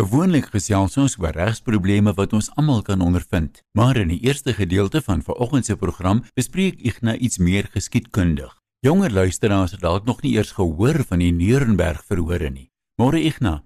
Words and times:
Gewoonlik 0.00 0.46
gesels 0.48 0.94
ons 0.96 1.14
oor 1.20 1.36
regsprobleme 1.36 2.14
wat 2.16 2.32
ons 2.32 2.46
almal 2.56 2.78
kan 2.80 3.02
ondervind, 3.04 3.58
maar 3.76 3.98
in 4.00 4.08
die 4.08 4.22
eerste 4.24 4.54
gedeelte 4.56 5.02
van 5.04 5.20
vanoggend 5.20 5.68
se 5.68 5.76
program 5.76 6.22
bespreek 6.38 6.78
Ignas 6.88 7.20
iets 7.20 7.36
meer 7.36 7.68
geskiedkundig. 7.74 8.54
Jonger 8.86 9.12
luisteraars 9.12 9.74
het 9.76 9.84
dalk 9.84 10.08
nog 10.08 10.22
nie 10.24 10.32
eers 10.38 10.54
gehoor 10.56 11.02
van 11.10 11.20
die 11.20 11.34
Nuremberg 11.36 12.00
verhore 12.08 12.48
nie. 12.48 12.70
Môre 12.96 13.20
Ignas. 13.20 13.60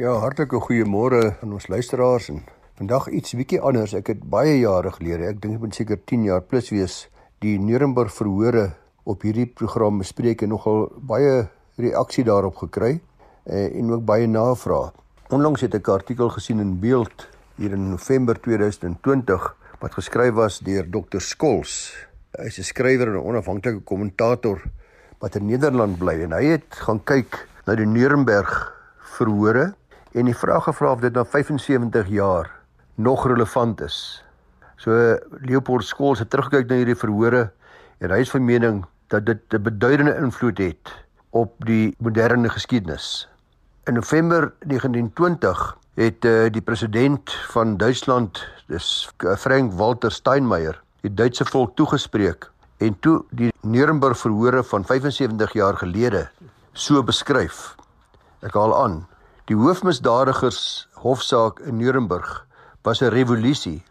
Ja, 0.00 0.16
hartlike 0.24 0.62
goeiemôre 0.64 1.36
aan 1.42 1.52
ons 1.52 1.68
luisteraars 1.68 2.32
en 2.32 2.46
vandag 2.80 3.12
iets 3.12 3.36
bietjie 3.36 3.60
anders. 3.60 3.92
Ek 3.92 4.14
het 4.14 4.24
baie 4.24 4.56
jare 4.56 4.96
gelede, 4.96 5.28
ek 5.28 5.44
dink 5.44 5.58
dit 5.58 5.68
moet 5.68 5.76
seker 5.76 6.00
10 6.00 6.28
jaar 6.30 6.40
plus 6.40 6.72
wees, 6.72 7.00
die 7.44 7.58
Nuremberg 7.60 8.16
verhore 8.16 8.70
op 9.04 9.28
hierdie 9.28 9.50
program 9.52 10.00
bespreek 10.00 10.40
en 10.40 10.56
nogal 10.56 10.86
baie 10.96 11.50
reaksie 11.76 12.24
daarop 12.24 12.64
gekry 12.64 12.94
eh, 13.44 13.74
en 13.76 13.98
ook 13.98 14.08
baie 14.08 14.24
navrae. 14.24 14.94
Onlangs 15.26 15.60
het 15.60 15.74
ek 15.74 15.88
'n 15.88 15.90
artikel 15.90 16.28
gesien 16.30 16.60
in 16.60 16.78
Beeld 16.78 17.26
hier 17.56 17.72
in 17.72 17.90
November 17.90 18.40
2020 18.40 19.56
wat 19.80 19.94
geskryf 19.94 20.34
was 20.34 20.58
deur 20.58 20.86
Dr 20.90 21.18
Skols. 21.18 21.96
Hy's 22.38 22.58
'n 22.58 22.62
skrywer 22.62 23.08
en 23.08 23.18
'n 23.18 23.26
onafhanklike 23.26 23.82
kommentator 23.82 24.62
wat 25.18 25.34
in 25.34 25.46
Nederland 25.46 25.98
bly 25.98 26.22
en 26.22 26.32
hy 26.32 26.44
het 26.44 26.70
gaan 26.70 27.02
kyk 27.04 27.48
na 27.66 27.74
die 27.74 27.86
Nuremberg 27.86 28.72
verhore 29.18 29.74
en 30.14 30.24
die 30.24 30.36
vraag 30.36 30.64
gevra 30.64 30.92
of 30.92 31.00
dit 31.00 31.12
na 31.12 31.24
75 31.24 32.08
jaar 32.08 32.50
nog 32.94 33.26
relevant 33.26 33.80
is. 33.80 34.22
So 34.76 35.18
Leopold 35.40 35.84
Skols 35.84 36.18
het 36.18 36.30
teruggekyk 36.30 36.68
na 36.68 36.74
hierdie 36.76 36.94
verhore 36.94 37.50
en 37.98 38.10
hy 38.10 38.20
is 38.20 38.30
van 38.30 38.44
mening 38.44 38.86
dat 39.08 39.26
dit 39.26 39.42
'n 39.50 39.62
beduidende 39.62 40.14
invloed 40.14 40.58
het 40.58 41.04
op 41.30 41.52
die 41.58 41.94
moderne 41.98 42.48
geskiedenis. 42.48 43.28
In 43.86 43.94
November 43.94 44.52
1920 44.66 45.76
het 45.94 46.24
uh, 46.24 46.50
die 46.50 46.60
president 46.60 47.30
van 47.32 47.76
Duitsland, 47.76 48.46
dis 48.66 49.08
Frank 49.38 49.72
Walter 49.72 50.10
Steinmeier, 50.10 50.80
die 51.06 51.14
Duitse 51.14 51.44
volk 51.46 51.76
toegespreek 51.78 52.48
en 52.82 52.96
toe 52.98 53.20
die 53.30 53.52
Nuremberg 53.62 54.18
verhore 54.18 54.64
van 54.64 54.84
75 54.84 55.54
jaar 55.54 55.78
gelede 55.78 56.24
so 56.72 57.04
beskryf. 57.06 57.76
Ek 58.42 58.58
haal 58.58 58.74
aan. 58.74 58.98
Die 59.46 59.54
hoofmisdadigers 59.54 60.88
hofsaak 61.06 61.62
in 61.62 61.78
Nuremberg 61.78 62.42
was 62.82 63.00
'n 63.00 63.14
revolusie. 63.14 63.84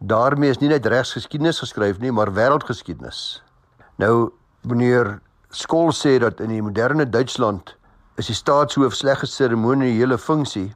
Daarmee 0.00 0.56
is 0.56 0.58
nie 0.58 0.72
net 0.72 0.86
regsgeskiedenis 0.86 1.58
geskryf 1.58 1.98
nie, 1.98 2.12
maar 2.12 2.32
wêreldgeskiedenis. 2.32 3.42
Nou 3.96 4.32
meneer 4.62 5.20
Skol 5.50 5.92
sê 5.92 6.18
dat 6.18 6.40
in 6.40 6.48
die 6.48 6.62
moderne 6.62 7.04
Duitsland 7.04 7.76
is 8.14 8.28
die 8.30 8.36
staatshoof 8.38 8.94
slegs 8.94 9.22
'n 9.22 9.26
seremoniële 9.26 10.18
funksie, 10.18 10.74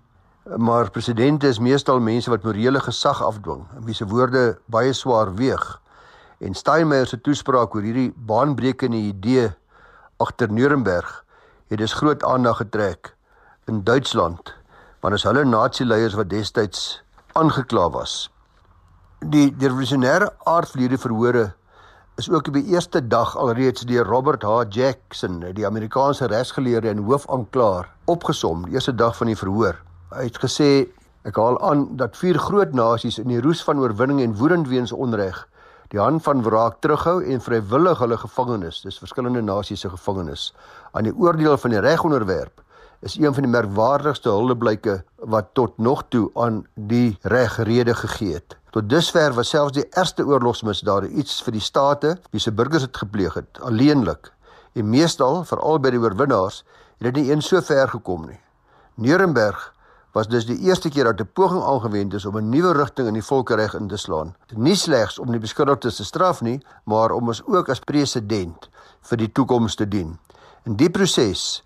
maar 0.56 0.90
presidente 0.90 1.48
is 1.48 1.58
meestal 1.58 2.00
mense 2.00 2.30
wat 2.30 2.42
morele 2.42 2.80
gesag 2.80 3.22
afdwing 3.22 3.66
en 3.76 3.84
wie 3.84 3.94
se 3.94 4.06
woorde 4.06 4.58
baie 4.66 4.92
swaar 4.92 5.34
weeg. 5.34 5.80
En 6.40 6.54
Steinmeier 6.54 7.06
se 7.06 7.20
toespraak 7.20 7.74
oor 7.74 7.82
hierdie 7.82 8.12
baanbrekende 8.16 8.96
idee 8.96 9.50
agter 10.16 10.50
Nuremberg 10.50 11.24
het 11.68 11.78
dus 11.78 11.92
groot 11.92 12.24
aandag 12.24 12.56
getrek 12.56 13.14
in 13.66 13.84
Duitsland, 13.84 14.54
want 15.00 15.14
as 15.14 15.22
hulle 15.22 15.44
nazi-leiers 15.44 16.14
wat 16.14 16.30
destyds 16.30 17.02
aangekla 17.32 17.90
was. 17.90 18.30
Die 19.18 19.54
revolusionêre 19.58 20.30
aard 20.44 20.70
van 20.70 20.80
hierdie 20.80 20.98
verhore 20.98 21.54
is 22.18 22.30
ook 22.30 22.48
op 22.50 22.56
die 22.56 22.66
eerste 22.74 22.98
dag 23.06 23.36
alreeds 23.38 23.84
deur 23.86 24.04
Robert 24.04 24.42
H. 24.42 24.64
Jackson, 24.68 25.38
die 25.54 25.66
Amerikaanse 25.66 26.26
regsgeleerde 26.26 26.88
en 26.90 27.04
hoofaanklaer, 27.06 27.86
opgesom 28.10 28.64
die 28.66 28.74
eerste 28.74 28.94
dag 28.94 29.14
van 29.16 29.30
die 29.30 29.36
verhoor. 29.38 29.78
Hy 30.10 30.24
het 30.26 30.40
gesê 30.42 30.70
ek 31.28 31.38
haal 31.38 31.60
aan 31.62 31.84
dat 32.00 32.18
vier 32.18 32.40
groot 32.42 32.74
nasies 32.74 33.20
in 33.22 33.30
die 33.30 33.38
roes 33.44 33.62
van 33.62 33.78
oorwinning 33.78 34.18
en 34.24 34.34
woedend 34.40 34.66
weens 34.66 34.92
onreg 34.92 35.44
die 35.94 36.00
hand 36.02 36.20
van 36.26 36.42
wraak 36.42 36.82
terughou 36.82 37.22
en 37.22 37.40
vrywillig 37.40 38.02
hulle 38.02 38.18
gevangenes, 38.20 38.82
dis 38.84 38.98
verskillende 39.00 39.40
nasies 39.40 39.86
se 39.86 39.88
gevangenes, 39.88 40.50
aan 40.92 41.06
die 41.06 41.14
oordeel 41.14 41.56
van 41.56 41.72
die 41.72 41.80
reg 41.86 42.02
onderwerp 42.04 42.60
is 43.00 43.16
een 43.18 43.34
van 43.34 43.42
die 43.42 43.52
merkwaardigste 43.52 44.28
huldeblyke 44.28 45.02
wat 45.16 45.52
tot 45.52 45.78
nog 45.78 46.04
toe 46.08 46.30
aan 46.34 46.66
die 46.74 47.18
reg 47.22 47.56
rede 47.56 47.94
gegee 47.94 48.34
het. 48.34 48.56
Tot 48.70 48.88
dusver 48.88 49.32
was 49.32 49.48
selfs 49.48 49.72
die 49.72 49.86
ergste 49.90 50.26
oorlogsmisdade 50.26 51.08
iets 51.08 51.38
vir 51.42 51.56
die 51.56 51.62
state 51.62 52.16
wie 52.30 52.42
se 52.42 52.52
burgers 52.52 52.84
dit 52.88 52.96
gepleeg 52.96 53.34
het, 53.34 53.60
alleenlik. 53.62 54.32
En 54.74 54.90
meestal, 54.90 55.44
veral 55.44 55.78
by 55.80 55.94
die 55.94 56.02
oorwinnaars, 56.02 56.64
het 56.98 57.08
dit 57.08 57.22
nie 57.22 57.32
eens 57.32 57.48
so 57.48 57.62
ver 57.62 57.88
gekom 57.88 58.26
nie. 58.26 58.40
Nuremberg 58.94 59.72
was 60.12 60.28
dus 60.28 60.46
die 60.46 60.58
eerste 60.66 60.90
keer 60.90 61.04
dat 61.04 61.20
'n 61.20 61.30
poging 61.32 61.62
aangewend 61.62 62.14
is 62.14 62.26
om 62.26 62.36
'n 62.36 62.48
nuwe 62.48 62.72
rigting 62.72 63.08
in 63.08 63.14
die 63.14 63.24
volkereg 63.24 63.74
in 63.74 63.88
te 63.88 63.96
slaan. 63.96 64.34
Nie 64.54 64.74
slegs 64.74 65.18
om 65.18 65.30
die 65.30 65.40
beskuldigdes 65.40 65.96
te 65.96 66.04
straf 66.04 66.40
nie, 66.40 66.60
maar 66.84 67.10
om 67.10 67.26
ons 67.26 67.42
ook 67.46 67.68
as 67.68 67.78
presedent 67.78 68.68
vir 69.00 69.18
die 69.18 69.32
toekoms 69.32 69.74
te 69.74 69.88
dien. 69.88 70.18
In 70.64 70.76
die 70.76 70.90
proses, 70.90 71.62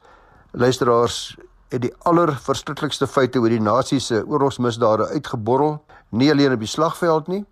luisteraars, 0.53 1.37
het 1.73 1.81
die 1.87 1.93
allerverskriklikste 2.05 3.07
feite 3.09 3.41
oor 3.41 3.53
die 3.53 3.63
nasies 3.63 4.11
se 4.11 4.19
oorlogsmisdade 4.21 5.07
uitgeborrel 5.15 5.79
nie 6.13 6.29
alleen 6.31 6.53
op 6.53 6.61
die 6.61 6.69
slagveld 6.69 7.31
nie, 7.33 7.45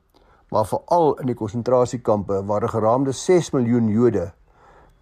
maar 0.52 0.68
veral 0.68 1.14
in 1.22 1.30
die 1.30 1.38
konsentrasiekampe 1.38 2.42
waar 2.44 2.64
'n 2.64 2.74
geraamde 2.74 3.12
6 3.12 3.50
miljoen 3.52 3.88
Jode 3.88 4.32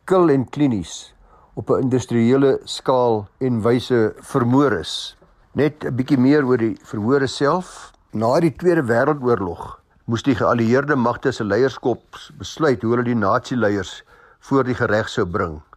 kil 0.05 0.31
en 0.31 0.49
klinies 0.49 1.15
op 1.55 1.71
'n 1.71 1.83
industriële 1.83 2.61
skaal 2.65 3.27
en 3.39 3.63
wyse 3.63 4.15
vermoor 4.21 4.73
is. 4.73 5.17
Net 5.53 5.85
'n 5.85 5.95
bietjie 5.95 6.19
meer 6.19 6.45
oor 6.45 6.57
die 6.57 6.79
verhore 6.83 7.27
self. 7.27 7.93
Na 8.13 8.41
die 8.41 8.57
Tweede 8.57 8.83
Wêreldoorlog 8.83 9.81
moes 10.05 10.23
die 10.23 10.35
geallieerde 10.35 10.97
magte 10.97 11.33
se 11.33 11.45
leierskap 11.45 12.01
besluit 12.39 12.83
hoe 12.83 12.91
hulle 12.91 13.05
die 13.05 13.15
nazi-leiers 13.15 14.05
voor 14.39 14.65
die 14.65 14.75
reg 14.75 15.09
sou 15.09 15.27
bring. 15.27 15.68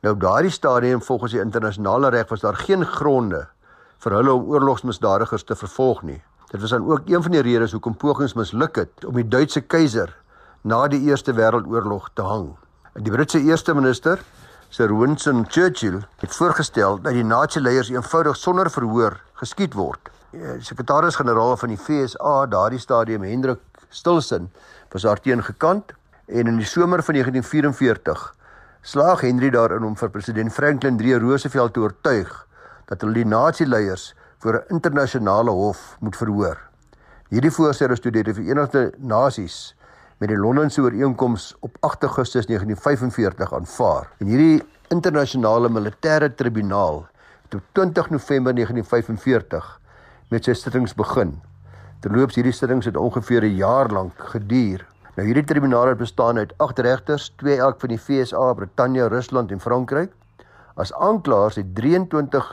Nou 0.00 0.14
op 0.14 0.20
daardie 0.20 0.50
stadium 0.50 1.02
volgens 1.02 1.32
die 1.32 1.40
internasionale 1.40 2.08
reg 2.08 2.28
was 2.28 2.40
daar 2.40 2.56
geen 2.56 2.86
gronde 2.86 3.46
vir 4.00 4.14
hulle 4.16 4.32
om 4.32 4.46
oorlogsmisdadigers 4.48 5.44
te 5.44 5.56
vervolg 5.56 6.02
nie. 6.02 6.22
Dit 6.50 6.60
was 6.60 6.70
dan 6.70 6.86
ook 6.88 7.08
een 7.08 7.22
van 7.22 7.34
die 7.36 7.42
redes 7.44 7.72
hoekom 7.72 7.96
pogings 7.96 8.34
misluk 8.34 8.76
het 8.80 9.04
om 9.04 9.14
die 9.14 9.28
Duitse 9.28 9.60
keiser 9.60 10.14
na 10.62 10.86
die 10.88 11.02
Eerste 11.04 11.34
Wêreldoorlog 11.36 12.08
te 12.14 12.24
hang. 12.24 12.48
Die 12.94 13.12
Britse 13.12 13.40
eerste 13.40 13.74
minister, 13.74 14.22
Sir 14.70 14.90
Winston 14.98 15.44
Churchill, 15.48 16.00
het 16.16 16.34
voorgestel 16.34 16.98
dat 17.02 17.12
die 17.12 17.24
nazi-leiers 17.24 17.92
eenvoudig 17.92 18.36
sonder 18.36 18.70
verhoor 18.70 19.20
geskiet 19.34 19.76
word. 19.76 20.10
Die 20.32 20.64
sekretaris-generaal 20.64 21.56
van 21.60 21.74
die 21.74 21.78
FSA, 21.78 22.46
daardie 22.46 22.80
stadium 22.80 23.22
Hendrik 23.22 23.60
Stilson, 23.88 24.50
was 24.90 25.02
daarteen 25.02 25.44
gekant 25.44 25.92
en 26.26 26.46
in 26.46 26.56
die 26.56 26.66
somer 26.66 27.02
van 27.04 27.14
1944 27.20 28.39
slaag 28.80 29.20
Henry 29.20 29.50
daarin 29.52 29.84
om 29.84 29.96
vir 29.96 30.08
president 30.10 30.52
Franklin 30.52 30.96
D. 30.96 31.12
Roosevelt 31.20 31.74
te 31.74 31.80
oortuig 31.80 32.30
dat 32.88 33.02
hulle 33.04 33.20
die 33.20 33.28
nazi-leiers 33.28 34.14
voor 34.40 34.54
'n 34.54 34.74
internasionale 34.74 35.50
hof 35.50 35.96
moet 36.00 36.16
verhoor. 36.16 36.58
Hierdie 37.28 37.50
voorstel 37.50 37.90
is 37.90 38.00
toe 38.00 38.12
deur 38.12 38.24
die 38.24 38.34
Verenigde 38.34 38.92
Nasies 38.98 39.76
met 40.18 40.28
die 40.28 40.38
Londense 40.38 40.80
ooreenkoms 40.80 41.56
op 41.60 41.76
8 41.80 42.02
Augustus 42.02 42.46
1945 42.46 43.54
aanvaar. 43.54 44.08
En 44.18 44.26
hierdie 44.26 44.62
internasionale 44.88 45.68
militêre 45.68 46.34
tribunaal 46.34 47.06
het 47.42 47.54
op 47.54 47.62
20 47.72 48.10
November 48.10 48.54
1945 48.54 49.80
met 50.28 50.44
sy 50.44 50.52
sittings 50.52 50.94
begin. 50.94 51.40
Terloops 52.00 52.34
hierdie 52.34 52.52
sittings 52.52 52.86
het 52.86 52.96
ongeveer 52.96 53.44
'n 53.44 53.56
jaar 53.56 53.88
lank 53.88 54.12
geduur. 54.16 54.86
Nou 55.16 55.24
hierdie 55.26 55.42
tribunaal 55.44 55.88
het 55.90 55.98
bestaan 55.98 56.38
uit 56.38 56.52
8 56.62 56.78
regters, 56.86 57.32
twee 57.36 57.56
elk 57.58 57.80
van 57.82 57.90
die 57.90 57.98
FSA, 57.98 58.52
Brittanje, 58.54 59.08
Rusland 59.10 59.50
en 59.50 59.60
Frankryk. 59.60 60.12
As 60.78 60.92
aanklaers 60.94 61.58
het 61.58 61.74
23 61.74 62.46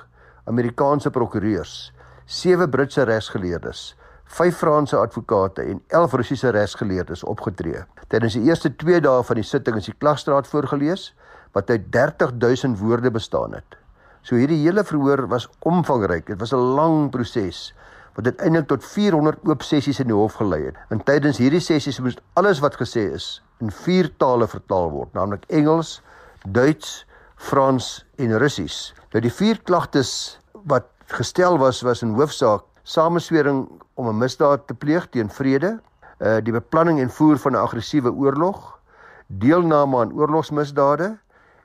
Amerikaanse 0.49 1.09
prokureurs, 1.13 1.93
7 2.25 2.69
Britse 2.69 3.05
regsgeleerdes, 3.05 3.95
5 4.25 4.57
Franse 4.57 4.97
advokate 4.97 5.61
en 5.61 5.83
11 5.87 6.13
Russiese 6.13 6.49
regsgeleerdes 6.49 7.23
opgetree. 7.23 7.83
Tydens 8.07 8.33
die 8.33 8.49
eerste 8.49 8.73
2 8.75 9.01
dae 9.05 9.21
van 9.23 9.39
die 9.39 9.45
sitting 9.45 9.77
is 9.77 9.91
die 9.91 9.95
klagstraat 9.99 10.49
voorgeles 10.49 11.11
wat 11.53 11.69
uit 11.69 11.91
30000 11.93 12.79
woorde 12.79 13.11
bestaan 13.11 13.53
het. 13.53 13.77
So 14.25 14.35
hierdie 14.35 14.63
hele 14.65 14.83
verhoor 14.83 15.27
was 15.29 15.45
omvangryk. 15.59 16.25
Dit 16.27 16.39
was 16.41 16.53
'n 16.53 16.73
lang 16.75 17.11
proses 17.11 17.73
wat 18.17 18.25
uiteindelik 18.25 18.67
tot 18.67 18.85
400 18.85 19.43
oop 19.45 19.61
sessies 19.61 19.99
in 20.01 20.09
die 20.09 20.17
hof 20.17 20.39
gelei 20.39 20.63
het. 20.65 20.77
En 20.89 21.03
tydens 21.05 21.37
hierdie 21.37 21.61
sessies 21.61 21.99
moes 22.01 22.17
alles 22.39 22.61
wat 22.63 22.77
gesê 22.79 23.03
is 23.13 23.27
in 23.61 23.69
vier 23.83 24.09
tale 24.17 24.47
vertaal 24.49 24.89
word, 24.93 25.13
naamlik 25.13 25.45
Engels, 25.53 25.99
Duits, 26.45 27.03
Frans 27.37 28.05
en 28.17 28.33
Russies. 28.41 28.95
Nou 29.13 29.21
die 29.21 29.33
vier 29.33 29.59
klagtes 29.69 30.39
wat 30.65 30.89
gestel 31.13 31.59
was 31.61 31.83
was 31.85 32.01
in 32.01 32.15
hoofsaak 32.17 32.65
sameswering 32.87 33.67
om 33.93 34.09
'n 34.09 34.17
misdaad 34.17 34.67
te 34.67 34.73
pleeg 34.73 35.07
teen 35.13 35.29
vrede, 35.29 35.77
uh 36.19 36.39
die 36.41 36.53
beplanning 36.53 36.99
en 36.99 37.09
voer 37.09 37.37
van 37.37 37.53
'n 37.53 37.61
aggressiewe 37.61 38.11
oorlog, 38.11 38.79
deelname 39.27 39.97
aan 39.97 40.13
oorlogsmisdade 40.13 41.17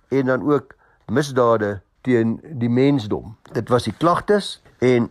en 0.08 0.26
dan 0.26 0.42
ook 0.52 0.74
misdade 1.06 1.80
teen 2.00 2.40
die 2.42 2.70
mensdom. 2.70 3.36
Dit 3.52 3.68
was 3.68 3.84
die 3.84 3.94
klagtes 3.96 4.62
en 4.78 5.10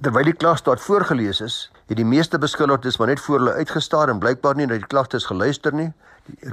Terwyl 0.00 0.30
die 0.30 0.32
klagstaat 0.32 0.80
voorgeles 0.80 1.42
is, 1.44 1.54
het 1.90 1.98
die 1.98 2.06
meeste 2.08 2.38
beskuldigdes 2.40 2.96
maar 2.96 3.10
net 3.10 3.20
voor 3.20 3.36
hulle 3.36 3.52
uitgestaar 3.52 4.08
en 4.08 4.18
blykbaar 4.22 4.56
nie 4.56 4.64
na 4.64 4.78
die 4.80 4.86
klagtes 4.88 5.26
geluister 5.28 5.74
nie. 5.76 5.90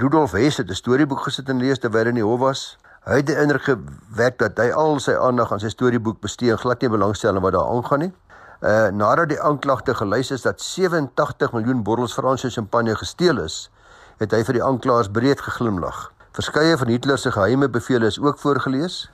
Rudolf 0.02 0.34
Hess 0.36 0.60
het 0.60 0.68
'n 0.68 0.76
storieboek 0.76 1.22
gesit 1.24 1.48
en 1.48 1.62
lees 1.64 1.80
terwyl 1.80 2.04
hy 2.04 2.08
in 2.08 2.20
die 2.20 2.26
hof 2.28 2.40
was. 2.40 2.76
Hy 3.06 3.16
het 3.16 3.26
die 3.26 3.38
indruk 3.40 3.62
gewek 3.62 4.38
dat 4.38 4.58
hy 4.58 4.68
al 4.70 5.00
sy 5.00 5.14
aandag 5.16 5.52
aan 5.52 5.60
sy 5.60 5.68
storieboek 5.68 6.20
bestee 6.20 6.50
en 6.50 6.58
glad 6.58 6.80
nie 6.82 6.90
belangstel 6.90 7.36
in 7.36 7.42
wat 7.42 7.52
daar 7.52 7.70
aangaan 7.72 7.98
nie. 7.98 8.12
Uh 8.60 8.90
nadat 8.90 9.28
die 9.28 9.40
aanklagte 9.40 9.94
gelys 9.94 10.30
is 10.30 10.42
dat 10.42 10.60
87 10.60 11.52
miljoen 11.52 11.82
bottels 11.82 12.12
Franse 12.12 12.50
champagne 12.50 12.96
gesteel 12.96 13.38
is, 13.38 13.70
het 14.18 14.30
hy 14.32 14.44
vir 14.44 14.54
die 14.54 14.64
aanklaers 14.64 15.08
breed 15.08 15.40
geglimlag. 15.40 16.12
Verskeie 16.32 16.76
van 16.76 16.88
Hitler 16.88 17.18
se 17.18 17.32
geheime 17.32 17.68
bevele 17.68 18.06
is 18.06 18.20
ook 18.20 18.38
voorgeles. 18.38 19.10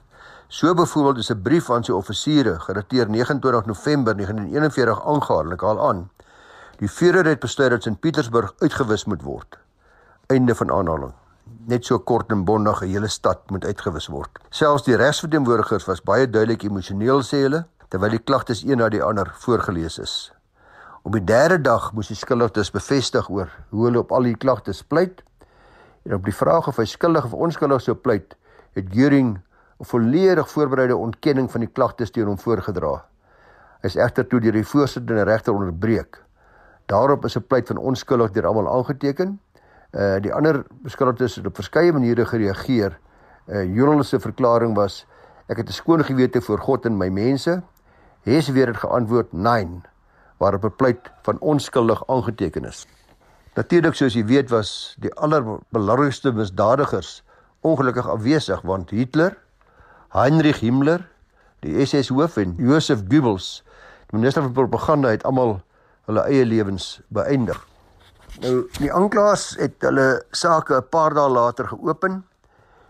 So 0.49 0.75
byvoorbeeld 0.75 1.19
is 1.19 1.31
'n 1.31 1.43
brief 1.43 1.71
aan 1.71 1.85
sy 1.85 1.93
offisiere 1.93 2.61
gedateer 2.61 3.09
29 3.09 3.65
November 3.65 4.15
1941 4.17 5.05
aangehaal, 5.05 5.53
ek 5.53 5.61
haal 5.61 5.89
aan. 5.89 6.11
Die 6.79 6.89
Führer 6.89 7.25
het 7.25 7.41
besluit 7.41 7.71
dat 7.71 7.83
St 7.83 8.01
Petersburg 8.01 8.55
uitgewis 8.59 9.05
moet 9.05 9.23
word. 9.23 9.59
Einde 10.27 10.55
van 10.55 10.71
aanhaling. 10.71 11.13
Net 11.67 11.85
so 11.85 11.99
kort 11.99 12.31
en 12.31 12.45
bondig 12.45 12.83
'n 12.83 12.89
hele 12.89 13.09
stad 13.09 13.51
moet 13.51 13.65
uitgewis 13.65 14.07
word. 14.07 14.39
Selfs 14.51 14.83
die 14.83 14.97
regsverteenwoordigers 14.97 15.85
was 15.85 16.03
baie 16.03 16.31
duidelik 16.31 16.63
emosioneel 16.63 17.23
sê 17.23 17.37
hulle, 17.37 17.67
terwyl 17.89 18.11
die 18.11 18.25
klagtes 18.25 18.63
een 18.63 18.79
na 18.79 18.89
die 18.89 19.03
ander 19.03 19.33
voorgeles 19.35 19.99
is. 19.99 20.33
Op 21.03 21.13
die 21.13 21.25
derde 21.25 21.61
dag 21.61 21.93
moes 21.93 22.09
die 22.09 22.17
skuldiges 22.17 22.71
bevestig 22.71 23.31
oor 23.31 23.51
hoe 23.71 23.85
hulle 23.85 23.99
op 23.99 24.13
al 24.13 24.23
die 24.23 24.37
klagtes 24.37 24.83
pleit. 24.83 25.23
En 26.03 26.15
op 26.15 26.25
die 26.25 26.35
vraag 26.35 26.69
of 26.69 26.77
hy 26.77 26.85
skuldig 26.85 27.25
of 27.25 27.33
onskuldig 27.33 27.81
sou 27.81 27.97
pleit, 27.97 28.37
het 28.73 28.85
Göring 28.89 29.39
volledig 29.85 30.51
voorbereide 30.51 30.97
ontkenning 30.97 31.51
van 31.51 31.61
die 31.61 31.71
klagtes 31.71 32.11
teen 32.11 32.27
hom 32.27 32.39
voorgedra. 32.39 33.05
Hy 33.83 33.91
is 33.91 33.97
egter 33.97 34.27
toe 34.27 34.41
deur 34.41 34.57
die 34.57 34.65
voorsitter 34.65 35.25
regter 35.25 35.55
onderbreek. 35.55 36.23
Daarop 36.87 37.25
is 37.25 37.37
'n 37.37 37.47
pleit 37.47 37.67
van 37.67 37.77
onskuldig 37.77 38.31
deur 38.31 38.47
almal 38.47 38.69
aangeteken. 38.69 39.41
Uh 39.93 40.21
die 40.21 40.33
ander 40.33 40.65
beskuldigdes 40.83 41.37
het 41.37 41.47
op 41.47 41.55
verskeie 41.55 41.93
maniere 41.93 42.27
gereageer. 42.27 42.99
Uh 43.47 43.65
Jurel 43.65 44.03
se 44.03 44.21
verklaring 44.21 44.75
was 44.75 45.07
ek 45.47 45.57
het 45.57 45.69
'n 45.69 45.73
skoon 45.73 46.05
gewete 46.05 46.41
voor 46.41 46.59
God 46.59 46.87
en 46.87 46.97
my 46.97 47.09
mense. 47.09 47.63
Hes 48.23 48.49
weer 48.49 48.67
het 48.67 48.77
geantwoord 48.77 49.33
9 49.33 49.83
waarop 50.39 50.65
'n 50.65 50.77
pleit 50.77 51.11
van 51.23 51.39
onskuldig 51.39 52.07
aangeteken 52.07 52.65
is. 52.65 52.87
Natuurlik 53.55 53.95
soos 53.95 54.15
jy 54.15 54.25
weet 54.25 54.51
was 54.51 54.97
die 54.99 55.15
allerbelangrikste 55.15 56.33
misdadigers 56.33 57.25
ongelukkig 57.61 58.09
afwesig 58.09 58.61
want 58.61 58.91
Hitler 58.91 59.37
Heinrich 60.15 60.61
Himmler, 60.63 61.03
die 61.65 61.75
SS 61.83 62.13
hoof 62.15 62.37
en 62.39 62.53
Josef 62.63 63.01
Goebbels, 63.11 63.65
die 64.13 64.19
minister 64.21 64.45
van 64.45 64.53
propaganda 64.55 65.11
het 65.11 65.25
almal 65.27 65.57
hulle 66.07 66.23
eie 66.31 66.45
lewens 66.47 67.01
beëindig. 67.11 67.59
Nou 68.45 68.53
die 68.79 68.93
aanklaers 68.95 69.57
het 69.59 69.83
hulle 69.83 70.23
sake 70.31 70.77
'n 70.77 70.87
paar 70.91 71.15
dae 71.19 71.27
later 71.29 71.67
geopen 71.67 72.23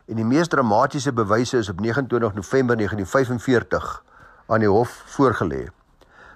en 0.09 0.17
die 0.21 0.25
mees 0.25 0.53
dramatiese 0.53 1.13
bewyse 1.13 1.57
is 1.59 1.71
op 1.73 1.81
29 1.81 2.35
November 2.35 2.77
1945 2.77 4.05
aan 4.49 4.61
die 4.61 4.69
hof 4.69 4.93
voorgelê. 5.17 5.71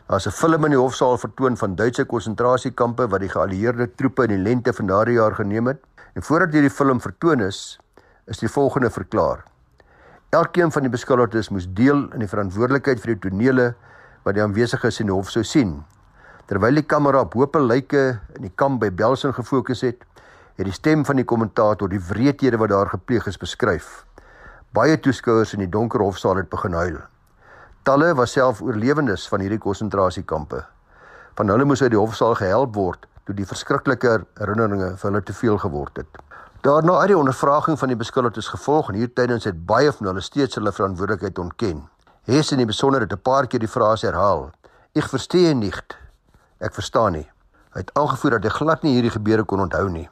Daar's 0.09 0.27
'n 0.27 0.31
film 0.41 0.65
in 0.65 0.71
die 0.71 0.81
hofsaal 0.81 1.19
vertoon 1.19 1.57
van 1.57 1.75
Duitse 1.75 2.05
konsentrasiekampe 2.05 3.09
wat 3.09 3.21
die 3.21 3.29
geallieerde 3.29 3.95
troepe 3.95 4.23
in 4.23 4.29
die 4.29 4.43
lente 4.43 4.73
van 4.73 4.87
daardie 4.87 5.21
jaar 5.21 5.35
geneem 5.35 5.67
het. 5.67 5.85
En 6.15 6.23
voordat 6.23 6.53
hierdie 6.53 6.71
film 6.71 7.01
vertoon 7.01 7.41
is, 7.41 7.79
is 8.27 8.39
die 8.39 8.49
volgende 8.49 8.91
verklaar: 8.91 9.45
Elkeen 10.29 10.69
van 10.69 10.85
die 10.85 10.91
beskuldigdes 10.93 11.49
moes 11.49 11.65
deel 11.73 12.03
in 12.13 12.21
die 12.21 12.29
verantwoordelikheid 12.29 12.99
vir 13.01 13.15
die 13.15 13.21
tonele 13.23 13.71
wat 14.27 14.37
die 14.37 14.43
aanwesiges 14.45 14.99
in 15.01 15.09
die 15.09 15.15
hof 15.17 15.31
sou 15.33 15.41
sien. 15.41 15.71
Terwyl 16.53 16.77
die 16.77 16.85
kamera 16.85 17.23
op 17.25 17.33
hope 17.41 17.63
lyke 17.63 18.03
in 18.37 18.45
die 18.45 18.53
kamp 18.61 18.83
by 18.83 18.91
Belsen 18.93 19.33
gefokus 19.33 19.81
het, 19.87 20.05
het 20.61 20.69
die 20.69 20.77
stem 20.77 21.07
van 21.09 21.17
die 21.17 21.25
kommentator 21.25 21.89
die 21.89 22.03
wreedhede 22.11 22.61
wat 22.61 22.75
daar 22.75 22.93
gepleeg 22.93 23.25
is 23.33 23.41
beskryf. 23.41 24.05
Baie 24.77 25.01
toeskouers 25.01 25.55
in 25.57 25.65
die 25.65 25.71
donker 25.73 26.05
hofsaal 26.05 26.43
het 26.43 26.53
begin 26.53 26.77
huil. 26.77 27.01
Talle 27.89 28.13
was 28.13 28.37
self 28.37 28.61
oorlewendes 28.61 29.25
van 29.33 29.41
hierdie 29.41 29.63
konsentrasiekampe. 29.65 30.61
Van 31.41 31.49
hulle 31.49 31.65
moes 31.65 31.81
uit 31.81 31.95
die 31.97 32.03
hofsaal 32.03 32.37
gehelp 32.37 32.77
word 32.77 33.09
toe 33.25 33.33
die 33.33 33.49
verskriklike 33.49 34.19
herinneringe 34.43 34.93
vir 35.01 35.09
hulle 35.09 35.25
te 35.25 35.41
veel 35.41 35.57
geword 35.65 36.05
het. 36.05 36.21
Daarna 36.61 36.97
uit 36.99 37.13
die 37.13 37.17
ondervraging 37.19 37.79
van 37.79 37.89
die 37.89 37.97
beskuldigdes 37.97 38.49
gevolg 38.51 38.89
en 38.91 38.97
hier 38.99 39.13
tydens 39.15 39.45
het 39.47 39.61
baie 39.67 39.93
van 39.95 40.07
hulle 40.11 40.21
steeds 40.21 40.59
hulle 40.59 40.73
verantwoordelikheid 40.75 41.39
ontken. 41.39 41.85
Hess 42.27 42.51
in 42.51 42.59
die 42.59 42.67
besonder 42.67 43.05
het 43.05 43.13
'n 43.15 43.23
paar 43.23 43.47
keer 43.47 43.61
die 43.61 43.69
frase 43.69 44.07
herhaal: 44.07 44.51
"Ek 44.93 45.07
verstaan 45.07 45.59
nie. 45.59 45.73
Ek 46.59 46.75
verstaan 46.75 47.13
nie." 47.13 47.31
Hy 47.73 47.79
het 47.79 47.95
aangevoer 47.95 48.31
dat 48.31 48.43
hy 48.43 48.49
glad 48.49 48.83
nie 48.83 48.93
hierdie 48.93 49.11
gebeure 49.11 49.45
kon 49.45 49.61
onthou 49.61 49.89
nie. 49.89 50.09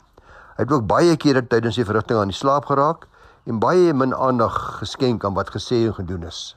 Hy 0.57 0.63
het 0.63 0.73
ook 0.73 0.87
baie 0.87 1.17
kere 1.17 1.47
tydens 1.47 1.75
die 1.75 1.85
verrigting 1.85 2.19
aan 2.19 2.29
die 2.29 2.37
slaap 2.37 2.65
geraak 2.65 3.07
en 3.47 3.59
baie 3.59 3.93
min 3.93 4.15
aandag 4.15 4.79
geskenk 4.79 5.25
aan 5.25 5.35
wat 5.35 5.51
gesê 5.51 5.87
en 5.87 5.95
gedoen 5.95 6.23
is. 6.23 6.57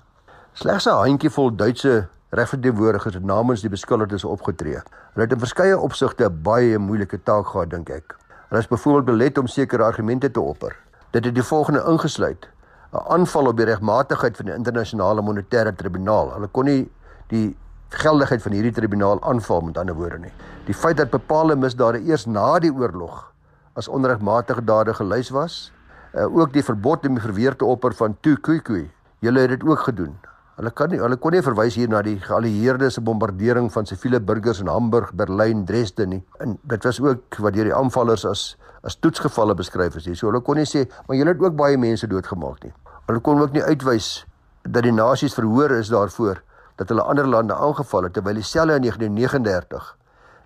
Slegs 0.53 0.85
'n 0.85 0.89
handjievol 0.89 1.55
Duitse 1.55 2.07
regverteenwoordigers 2.29 3.13
het 3.13 3.23
namens 3.23 3.61
die 3.61 3.69
beskuldigdes 3.69 4.23
opgetree. 4.23 4.81
Hulle 5.13 5.25
het 5.25 5.31
in 5.31 5.39
verskeie 5.39 5.77
opsigte 5.77 6.25
'n 6.25 6.41
baie 6.41 6.77
moeilike 6.77 7.23
taak 7.23 7.47
gehad, 7.47 7.69
dink 7.69 7.89
ek. 7.89 8.17
Hulle 8.49 8.61
is 8.61 8.67
byvoorbeeld 8.67 9.05
belet 9.05 9.37
om 9.37 9.47
sekere 9.47 9.83
argumente 9.83 10.31
te 10.31 10.41
opper. 10.41 10.75
Dit 11.13 11.25
het 11.25 11.35
die 11.35 11.43
volgende 11.43 11.83
ingesluit: 11.87 12.47
'n 12.93 13.03
aanval 13.13 13.47
op 13.47 13.57
die 13.57 13.65
regmatigheid 13.65 14.35
van 14.35 14.45
die 14.45 14.53
internasionale 14.53 15.21
monetêre 15.21 15.75
tribunaal. 15.75 16.31
Hulle 16.33 16.47
kon 16.47 16.65
nie 16.65 16.89
die 17.27 17.57
geldigheid 17.89 18.41
van 18.41 18.51
hierdie 18.51 18.71
tribunaal 18.71 19.21
aanval 19.21 19.61
met 19.61 19.77
ander 19.77 19.95
woorde 19.95 20.17
nie. 20.17 20.33
Die 20.65 20.73
feit 20.73 20.97
dat 20.97 21.09
bepaalde 21.09 21.55
misdade 21.55 22.01
eers 22.01 22.25
na 22.25 22.59
die 22.59 22.73
oorlog 22.73 23.33
as 23.73 23.87
onregmatige 23.87 24.63
dade 24.65 24.93
gelys 24.93 25.29
was, 25.29 25.71
uh, 26.13 26.25
ook 26.25 26.53
die 26.53 26.63
verbod 26.63 27.05
om 27.05 27.13
die 27.13 27.23
verweer 27.23 27.55
te 27.55 27.65
opper 27.65 27.93
van 27.93 28.17
Tukui. 28.21 28.89
Julle 29.19 29.39
het 29.39 29.49
dit 29.49 29.63
ook 29.63 29.79
gedoen. 29.79 30.17
Hulle 30.59 30.73
kan 30.75 30.91
nie 30.91 30.97
hulle 30.99 31.15
kon 31.23 31.31
nie 31.31 31.39
verwys 31.39 31.77
hier 31.79 31.87
na 31.87 32.01
die 32.03 32.17
geallieerde 32.19 32.89
se 32.91 32.99
bombardering 32.99 33.69
van 33.71 33.85
siviele 33.87 34.19
burgers 34.19 34.59
in 34.59 34.67
Hamburg, 34.67 35.13
Berlyn, 35.15 35.61
Dresden 35.65 36.09
nie. 36.11 36.19
En 36.43 36.57
dit 36.67 36.83
was 36.83 36.99
ook 36.99 37.37
wat 37.39 37.55
deur 37.55 37.69
die 37.69 37.75
aanvallers 37.75 38.25
as 38.27 38.41
as 38.83 38.97
toetsgevalle 38.99 39.55
beskryf 39.55 39.95
is. 39.95 40.09
So 40.19 40.27
hulle 40.27 40.41
kon 40.43 40.59
nie 40.59 40.67
sê 40.67 40.83
maar 41.07 41.15
julle 41.15 41.31
het 41.31 41.45
ook 41.45 41.55
baie 41.55 41.79
mense 41.79 42.11
doodgemaak 42.11 42.67
nie. 42.67 42.73
Hulle 43.07 43.23
kon 43.23 43.39
ook 43.39 43.55
nie 43.55 43.63
uitwys 43.63 44.25
dat 44.67 44.83
die 44.83 44.91
nasies 44.91 45.37
verhoor 45.39 45.77
is 45.77 45.93
daarvoor 45.95 46.43
dat 46.75 46.91
hulle 46.91 47.07
ander 47.07 47.27
lande 47.27 47.55
aangeval 47.55 48.09
het 48.09 48.19
terwyl 48.19 48.43
dieselfde 48.43 48.81
in 48.81 48.89
1939 48.89 49.95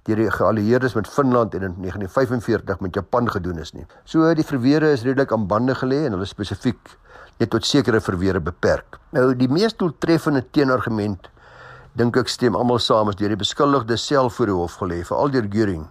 deur 0.06 0.20
die 0.20 0.32
geallieerdes 0.36 0.94
met 0.94 1.10
Finland 1.10 1.56
en 1.58 1.72
in 1.72 1.76
1945 1.82 2.86
met 2.86 3.02
Japan 3.02 3.30
gedoen 3.32 3.58
is 3.66 3.74
nie. 3.74 3.88
So 4.06 4.30
die 4.38 4.46
verweere 4.46 4.94
is 4.94 5.08
redelik 5.08 5.34
aan 5.34 5.48
bande 5.48 5.74
gelê 5.80 6.04
en 6.06 6.20
hulle 6.20 6.30
spesifiek 6.30 6.98
net 7.44 7.52
tot 7.52 7.68
sekere 7.68 8.00
verweere 8.04 8.40
beperk. 8.44 9.00
Nou 9.16 9.34
die 9.36 9.50
mees 9.52 9.76
doeltreffende 9.76 10.44
teenargument 10.56 11.28
dink 12.00 12.16
ek 12.18 12.32
stem 12.32 12.56
almal 12.58 12.80
saam 12.82 13.12
is 13.12 13.20
deur 13.20 13.34
die 13.34 13.40
beskuldigde 13.40 13.98
self 14.00 14.40
voor 14.40 14.50
die 14.50 14.58
hof 14.58 14.80
gelê, 14.82 15.02
veral 15.06 15.34
deur 15.34 15.50
Göring. 15.52 15.84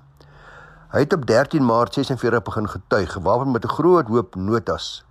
Hy 0.93 1.05
het 1.05 1.15
op 1.17 1.27
13 1.29 1.65
Maart 1.65 1.95
46 1.97 2.43
begin 2.45 2.69
getuig, 2.69 3.13
gewapen 3.13 3.53
met 3.53 3.65
'n 3.65 3.75
groot 3.77 4.09
hoop 4.09 4.35
notas. 4.37 5.05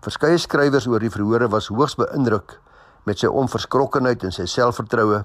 Verskeie 0.00 0.38
skrywers 0.38 0.86
oor 0.86 1.00
die 1.00 1.10
verhore 1.10 1.48
was 1.48 1.68
hoogs 1.68 1.96
beïndruk 1.96 2.60
met 3.04 3.18
sy 3.18 3.26
onverskrokkenheid 3.26 4.24
en 4.24 4.32
sy 4.32 4.46
selfvertroue 4.46 5.24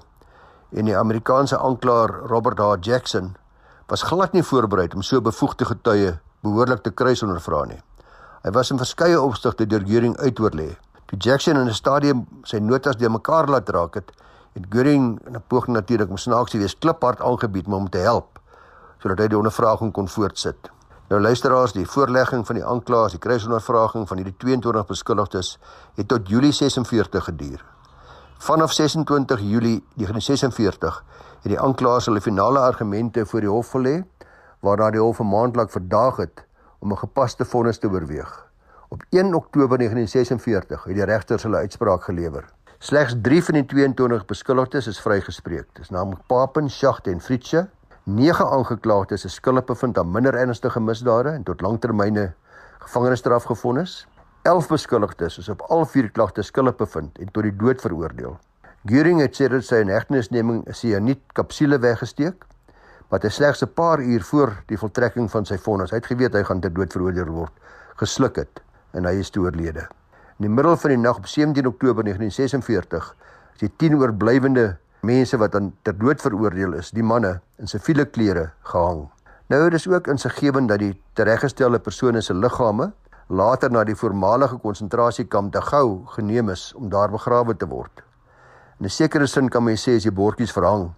en 0.72 0.84
die 0.84 0.96
Amerikaanse 0.96 1.58
aanklaer 1.58 2.10
Robert 2.30 2.58
H. 2.58 2.76
Jackson 2.80 3.36
was 3.88 4.02
glad 4.02 4.32
nie 4.32 4.42
voorberei 4.42 4.88
om 4.94 5.02
so 5.02 5.20
bevoegde 5.20 5.64
getuie 5.64 6.18
behoorlik 6.42 6.82
te 6.82 6.90
kruisondervra 6.90 7.64
nie. 7.64 7.82
Hy 8.42 8.50
was 8.50 8.72
in 8.74 8.78
verskeie 8.80 9.18
opsigte 9.22 9.68
deur 9.70 9.84
Göring 9.86 10.16
uitoorlê. 10.18 10.72
Toe 11.06 11.18
Jackson 11.18 11.56
in 11.56 11.68
'n 11.68 11.74
stadium 11.74 12.26
sy 12.42 12.58
notas 12.58 12.96
de 12.96 13.08
mekaar 13.08 13.46
laat 13.46 13.68
raak 13.68 13.94
het, 13.94 14.10
het 14.54 14.64
Göring 14.68 15.20
in 15.26 15.36
'n 15.36 15.42
poging 15.46 15.76
natuurlik 15.76 16.10
om 16.10 16.16
snaaks 16.16 16.50
te 16.50 16.58
wees 16.58 16.74
kliphard 16.78 17.20
aangebied 17.20 17.66
om 17.66 17.72
hom 17.72 17.88
te 17.88 17.98
help 17.98 18.40
sodat 18.98 19.18
hy 19.18 19.28
die 19.28 19.36
ondervraging 19.36 19.92
kon 19.92 20.08
voortsit. 20.08 20.70
Nou 21.08 21.20
luisteraars, 21.20 21.72
die 21.72 21.86
voorlegging 21.86 22.46
van 22.46 22.54
die 22.54 22.64
aanklaers, 22.64 23.12
die 23.12 23.20
kruisondervraging 23.20 24.08
van 24.08 24.16
hierdie 24.16 24.36
22 24.36 24.86
beskuldigdes 24.86 25.58
het 25.94 26.08
tot 26.08 26.28
Julie 26.28 26.52
46 26.52 27.24
geduur. 27.24 27.64
Vanaf 28.38 28.72
26 28.72 29.40
Julie 29.40 29.84
1946 29.94 31.04
het 31.42 31.50
die 31.50 31.60
aanklaers 31.60 32.06
hulle 32.06 32.20
finale 32.20 32.58
argumente 32.58 33.26
voor 33.26 33.40
die 33.40 33.50
hof 33.50 33.70
gelê, 33.70 34.02
waarna 34.60 34.90
die 34.90 35.00
hof 35.00 35.20
'n 35.20 35.28
maand 35.28 35.56
lank 35.56 35.70
verdaag 35.70 36.16
het 36.16 36.46
om 36.82 36.92
'n 36.92 36.98
gepaste 36.98 37.44
vonnis 37.44 37.78
te 37.78 37.88
oorweeg. 37.88 38.50
Op 38.88 39.02
1 39.10 39.34
Oktober 39.34 39.78
1946 39.78 40.84
het 40.84 40.94
die 40.94 41.04
regters 41.04 41.42
hulle 41.42 41.56
uitspraak 41.56 42.02
gelewer. 42.02 42.44
Slegs 42.78 43.14
3 43.22 43.44
van 43.44 43.54
die 43.54 43.66
22 43.66 44.24
beskuldigdes 44.24 44.86
is 44.86 45.00
vrygespreek. 45.00 45.66
Dis 45.72 45.90
naamlik 45.90 46.26
Papen, 46.26 46.70
Schacht 46.70 47.06
en 47.06 47.20
Fritsche. 47.20 47.68
9 48.04 48.46
aangeklaagdes 48.46 49.24
is 49.24 49.34
skuldig 49.34 49.64
bevind 49.64 49.98
aan 49.98 50.10
minder 50.10 50.34
ernstige 50.34 50.80
misdade 50.80 51.28
en 51.28 51.42
tot 51.42 51.60
langtermyne 51.60 52.32
gevangenisstraf 52.78 53.44
gefonnis. 53.44 54.08
11 54.42 54.68
beskuldigdes 54.68 55.38
is 55.38 55.48
op 55.48 55.60
al 55.60 55.86
vier 55.86 56.10
klagtes 56.10 56.46
skuldig 56.46 56.76
bevind 56.76 57.18
en 57.18 57.30
tot 57.30 57.42
die 57.42 57.56
dood 57.56 57.80
veroordeel. 57.80 58.38
Göring 58.90 59.20
het 59.22 59.38
sê 59.38 59.46
dat 59.46 59.62
sy 59.64 59.78
inhegtenisneming 59.84 60.64
'n 60.66 60.74
sianiet 60.74 61.22
kapsule 61.32 61.78
weggesteek, 61.78 62.44
wat 63.12 63.26
hy 63.26 63.28
slegs 63.28 63.60
'n 63.62 63.68
paar 63.76 64.00
uur 64.00 64.22
voor 64.24 64.50
die 64.66 64.78
voltrekking 64.78 65.30
van 65.30 65.44
sy 65.44 65.58
vonnis, 65.58 65.90
hy 65.90 65.96
het 66.00 66.06
geweet 66.06 66.32
hy 66.32 66.42
gaan 66.42 66.60
ter 66.60 66.72
dood 66.72 66.92
veroordeel 66.92 67.28
word, 67.28 67.52
gesluk 68.00 68.36
het 68.36 68.62
en 68.92 69.04
hy 69.04 69.20
is 69.20 69.30
toe 69.30 69.44
oorlede. 69.44 69.84
In 70.40 70.48
die 70.48 70.48
middel 70.48 70.76
van 70.76 70.90
die 70.90 70.98
nag 70.98 71.16
op 71.16 71.26
17 71.26 71.66
Oktober 71.66 72.04
1946 72.04 73.14
is 73.54 73.60
die 73.60 73.70
10 73.76 74.00
oorblywende 74.00 74.76
mense 75.02 75.36
wat 75.36 75.54
aan 75.54 75.72
ter 75.82 75.98
dood 75.98 76.20
veroordeel 76.20 76.72
is, 76.72 76.90
die 76.90 77.02
manne 77.02 77.40
in 77.58 77.66
siviele 77.66 78.04
klere 78.04 78.50
gehang. 78.62 79.10
Nou 79.48 79.70
dit 79.70 79.74
is 79.74 79.88
ook 79.88 80.06
insiggewend 80.06 80.68
dat 80.68 80.78
die 80.78 81.02
tereggestelde 81.12 81.78
persone 81.78 82.20
se 82.20 82.34
liggame 82.34 82.92
later 83.28 83.70
na 83.70 83.84
die 83.84 83.94
voormalige 83.96 84.56
konsentrasiekamp 84.56 85.52
Dachau 85.52 86.06
geneem 86.06 86.48
is 86.48 86.72
om 86.74 86.88
daar 86.88 87.10
begrawe 87.10 87.56
te 87.56 87.66
word. 87.66 88.02
In 88.80 88.86
'n 88.86 88.90
sekere 88.90 89.26
sin 89.26 89.48
kan 89.48 89.64
mens 89.64 89.88
sê 89.88 89.96
as 89.96 90.02
die 90.02 90.12
bordjies 90.12 90.52
verhang 90.52 90.94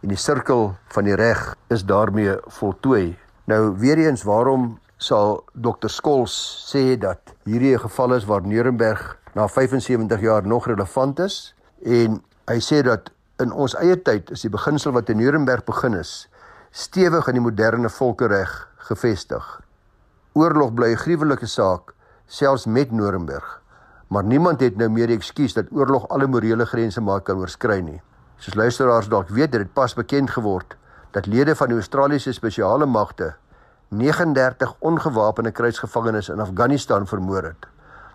en 0.00 0.12
die 0.12 0.18
sirkel 0.18 0.74
van 0.94 1.04
die 1.04 1.16
reg 1.18 1.40
is 1.68 1.84
daarmee 1.84 2.36
voltooi. 2.58 3.16
Nou 3.50 3.76
weer 3.78 3.98
eens 3.98 4.22
waarom 4.22 4.78
sal 4.96 5.44
Dr 5.52 5.88
Skols 5.88 6.34
sê 6.70 6.98
dat 6.98 7.34
hierdie 7.44 7.74
'n 7.74 7.84
geval 7.86 8.14
is 8.14 8.24
waar 8.24 8.42
Nuremberg 8.42 9.18
na 9.34 9.48
75 9.48 10.20
jaar 10.20 10.46
nog 10.46 10.66
relevant 10.66 11.18
is 11.18 11.54
en 11.84 12.22
hy 12.46 12.58
sê 12.60 12.82
dat 12.82 13.10
in 13.38 13.52
ons 13.52 13.74
eie 13.74 14.02
tyd 14.02 14.30
is 14.30 14.40
die 14.40 14.50
beginsel 14.50 14.92
wat 14.92 15.08
in 15.08 15.16
Nuremberg 15.16 15.64
begin 15.64 15.94
is 15.94 16.28
stewig 16.70 17.28
in 17.28 17.34
die 17.34 17.42
moderne 17.42 17.88
volkereg 17.88 18.68
gevestig. 18.76 19.60
Oorlog 20.32 20.74
bly 20.74 20.92
'n 20.92 20.96
gruwelike 20.96 21.46
saak 21.46 21.94
selfs 22.26 22.66
met 22.66 22.90
Nuremberg 22.90 23.60
maar 24.10 24.24
niemand 24.24 24.60
het 24.60 24.76
nou 24.76 24.88
meer 24.90 25.06
die 25.06 25.16
ekskuus 25.20 25.54
dat 25.54 25.70
oorlog 25.70 26.08
alle 26.10 26.26
morele 26.26 26.66
grense 26.66 27.00
maar 27.00 27.20
kan 27.22 27.38
oorskry 27.38 27.78
nie. 27.80 28.00
Soos 28.40 28.54
luisteraars 28.56 29.08
dalk 29.12 29.28
weet, 29.28 29.52
het 29.52 29.66
dit 29.66 29.72
pas 29.76 29.92
bekend 29.94 30.30
geword 30.32 30.76
dat 31.12 31.26
lede 31.28 31.52
van 31.56 31.68
die 31.68 31.76
Australiese 31.76 32.32
spesiale 32.32 32.86
magte 32.88 33.34
39 33.92 34.72
ongewapende 34.78 35.50
krygsgevangenes 35.50 36.30
in 36.32 36.40
Afghanistan 36.40 37.06
vermoor 37.06 37.50
het. 37.50 37.68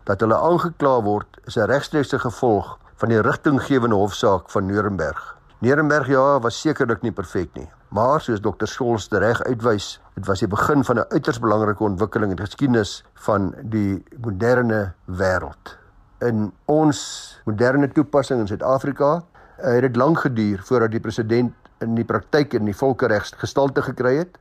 Dat 0.09 0.25
hulle 0.25 0.39
aangekla 0.47 0.95
word 1.05 1.37
is 1.45 1.57
'n 1.57 1.69
regstreekse 1.69 2.19
gevolg 2.19 2.77
van 2.95 3.09
die 3.09 3.21
rigtinggewende 3.21 3.95
hofsaak 3.95 4.49
van 4.49 4.65
Nuremberg. 4.65 5.37
Nuremberg 5.59 6.07
ja, 6.07 6.39
was 6.39 6.61
sekerlik 6.61 7.01
nie 7.01 7.11
perfek 7.11 7.53
nie, 7.53 7.69
maar 7.89 8.21
soos 8.21 8.39
Dr. 8.39 8.65
Scholz 8.65 9.07
reg 9.11 9.43
uitwys, 9.43 10.01
dit 10.15 10.25
was 10.25 10.39
die 10.39 10.47
begin 10.47 10.83
van 10.83 10.97
'n 10.97 11.05
uiters 11.09 11.39
belangrike 11.39 11.83
ontwikkeling 11.83 12.31
in 12.31 12.37
die 12.37 12.45
geskiedenis 12.45 13.03
van 13.13 13.53
die 13.61 14.03
moderne 14.17 14.93
wêreld 15.05 15.85
in 16.23 16.51
ons 16.65 16.99
moderne 17.45 17.87
toepassing 17.91 18.39
in 18.39 18.47
Suid-Afrika 18.47 19.23
het 19.61 19.81
dit 19.81 19.95
lank 19.95 20.19
geduur 20.25 20.61
voordat 20.63 20.91
die 20.91 20.99
president 20.99 21.53
in 21.83 21.95
die 21.95 22.05
praktyk 22.07 22.53
in 22.53 22.65
die 22.65 22.75
volkereg 22.75 23.31
gestalte 23.37 23.81
gekry 23.81 24.17
het? 24.17 24.37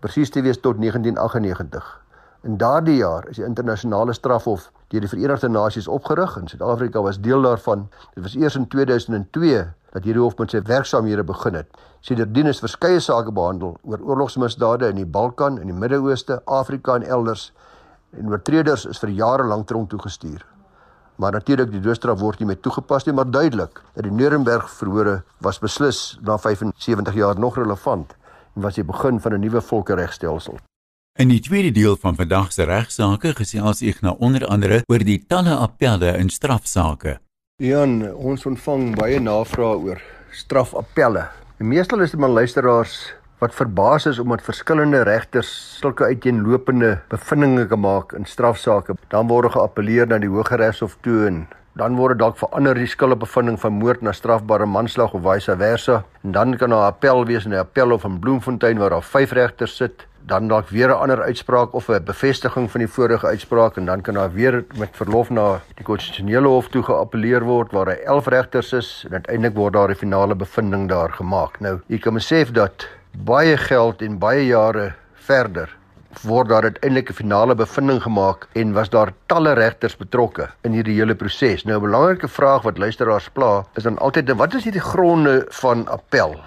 Presies 0.00 0.30
te 0.30 0.42
wees 0.44 0.60
tot 0.60 0.80
1998 0.80 2.06
in 2.46 2.56
daardie 2.56 2.96
jaar 2.96 3.26
is 3.28 3.40
die 3.40 3.46
internasionale 3.46 4.14
strafhof 4.14 4.68
deur 4.92 5.02
die 5.02 5.10
Verenigde 5.10 5.48
Nasies 5.50 5.88
opgerig 5.90 6.36
en 6.38 6.46
Suid-Afrika 6.48 7.02
was 7.02 7.18
deel 7.20 7.42
daarvan. 7.42 7.88
Dit 8.14 8.22
was 8.22 8.36
eers 8.38 8.56
in 8.60 8.68
2002 8.70 9.64
dat 9.96 10.04
hierdie 10.06 10.22
hof 10.22 10.36
met 10.38 10.54
sy 10.54 10.62
werksamehede 10.62 11.24
begin 11.26 11.58
het. 11.58 11.70
Sedertdien 12.06 12.46
is 12.46 12.62
verskeie 12.62 13.00
sake 13.02 13.34
behandel 13.34 13.74
oor 13.82 14.04
oorlogsmisdade 14.12 14.92
in 14.94 15.00
die 15.02 15.08
Balkan 15.18 15.58
en 15.58 15.72
die 15.72 15.78
Midde-Ooste 15.78 16.42
Afrika 16.44 16.94
en 17.00 17.08
elders. 17.18 17.48
En 18.14 18.30
oortreders 18.30 18.86
is 18.86 19.02
vir 19.02 19.16
jare 19.16 19.46
lank 19.50 19.66
tronk 19.66 19.90
toegestuur 19.90 20.44
Maar 21.16 21.32
natuurlik 21.32 21.70
die 21.72 21.80
doodstraf 21.80 22.20
word 22.20 22.38
nie 22.38 22.46
meer 22.50 22.60
toegepas 22.60 23.06
nie, 23.06 23.14
maar 23.16 23.30
duidelik 23.30 23.80
dat 23.94 24.04
die 24.04 24.12
Nuremberg 24.12 24.68
verhore 24.70 25.22
was 25.40 25.58
beslis 25.58 26.18
na 26.22 26.36
75 26.38 27.14
jaar 27.14 27.38
nog 27.40 27.56
relevant 27.56 28.12
en 28.56 28.62
was 28.62 28.74
die 28.74 28.84
begin 28.84 29.20
van 29.20 29.32
'n 29.32 29.40
nuwe 29.40 29.60
volkeregstelsel. 29.60 30.58
In 31.18 31.28
die 31.28 31.40
tweede 31.40 31.70
deel 31.70 31.96
van 31.96 32.16
vandag 32.16 32.52
se 32.52 32.64
regsaake 32.64 33.34
gesels 33.34 33.82
ek 33.82 34.00
nou 34.00 34.16
onder 34.18 34.46
andere 34.46 34.82
oor 34.86 34.98
die 34.98 35.24
talle 35.26 35.54
appelle 35.56 36.16
in 36.18 36.28
strafsaake. 36.28 37.18
Jan, 37.56 38.14
ons 38.14 38.46
ontvang 38.46 38.96
baie 38.96 39.20
navrae 39.20 39.76
oor 39.76 40.02
strafappelle. 40.30 41.28
Die 41.56 41.64
meestal 41.64 42.00
is 42.00 42.10
dit 42.10 42.20
maar 42.20 42.28
luisteraars 42.28 43.14
wat 43.38 43.54
verbaas 43.54 44.06
is 44.06 44.18
omdat 44.18 44.42
verskillende 44.42 45.02
regters 45.02 45.78
sulke 45.80 46.04
uiteenlopende 46.04 46.98
bevindinge 47.08 47.66
gemaak 47.68 48.12
in 48.12 48.24
strafsaake. 48.24 48.96
Dan 49.12 49.28
word 49.28 49.52
geappeleer 49.52 50.06
na 50.06 50.18
die 50.18 50.32
Hooggeregshof 50.32 50.96
toe 51.00 51.26
en 51.26 51.46
dan 51.76 51.96
word 51.96 52.18
dalk 52.18 52.38
verander 52.40 52.74
die 52.74 52.88
skuldbevinding 52.88 53.60
van 53.60 53.76
moord 53.76 54.02
na 54.02 54.12
strafbare 54.16 54.66
manslag 54.66 55.12
of 55.12 55.22
vice 55.22 55.56
versa. 55.60 56.02
En 56.24 56.32
dan 56.32 56.56
kan 56.56 56.70
daar 56.70 56.88
'n 56.88 56.92
appel 56.92 57.24
wees 57.26 57.44
in 57.44 57.50
die 57.50 57.60
appelhof 57.60 58.04
in 58.04 58.18
Bloemfontein 58.18 58.78
waar 58.78 58.90
daar 58.90 59.02
vyf 59.02 59.32
regters 59.32 59.76
sit 59.76 60.06
dan 60.26 60.48
dalk 60.48 60.68
weer 60.68 60.88
'n 60.88 60.98
ander 60.98 61.22
uitspraak 61.22 61.72
of 61.72 61.88
'n 61.88 62.04
bevestiging 62.04 62.70
van 62.70 62.80
die 62.80 62.88
vorige 62.88 63.26
uitspraak 63.26 63.76
en 63.76 63.84
dan 63.84 64.00
kan 64.00 64.14
daar 64.14 64.32
weer 64.32 64.64
met 64.76 64.88
verlof 64.92 65.30
na 65.30 65.60
die 65.74 65.84
konstitusionele 65.84 66.48
hof 66.48 66.68
toe 66.68 66.82
geappeleer 66.82 67.44
word 67.44 67.72
waar 67.72 67.86
hy 67.86 67.98
11 68.04 68.26
regters 68.26 68.72
is 68.72 69.04
en 69.06 69.12
uiteindelik 69.12 69.56
word 69.56 69.72
daar 69.72 69.90
'n 69.90 69.94
finale 69.94 70.34
bevinding 70.34 70.88
daar 70.88 71.12
gemaak. 71.12 71.60
Nou, 71.60 71.80
jy 71.86 71.98
kan 71.98 72.14
besef 72.14 72.50
dat 72.50 72.88
baie 73.24 73.56
geld 73.56 74.02
en 74.02 74.18
baie 74.18 74.46
jare 74.46 74.92
verder 75.14 75.72
word 76.22 76.48
daar 76.48 76.62
uiteindelik 76.62 77.10
'n 77.10 77.14
finale 77.14 77.54
bevinding 77.54 78.02
gemaak 78.02 78.46
en 78.52 78.72
was 78.72 78.88
daar 78.88 79.12
talle 79.26 79.52
regters 79.52 79.96
betrokke 79.96 80.48
in 80.62 80.72
hierdie 80.72 80.98
hele 80.98 81.14
proses. 81.14 81.64
Nou 81.64 81.76
'n 81.76 81.82
belangrike 81.82 82.28
vraag 82.28 82.62
wat 82.62 82.78
luisteraars 82.78 83.28
pla 83.28 83.64
is 83.74 83.82
dan 83.82 83.98
altyd 83.98 84.32
wat 84.32 84.54
is 84.54 84.64
hierdie 84.64 84.80
gronde 84.80 85.46
van 85.48 85.88
appel? 85.88 86.40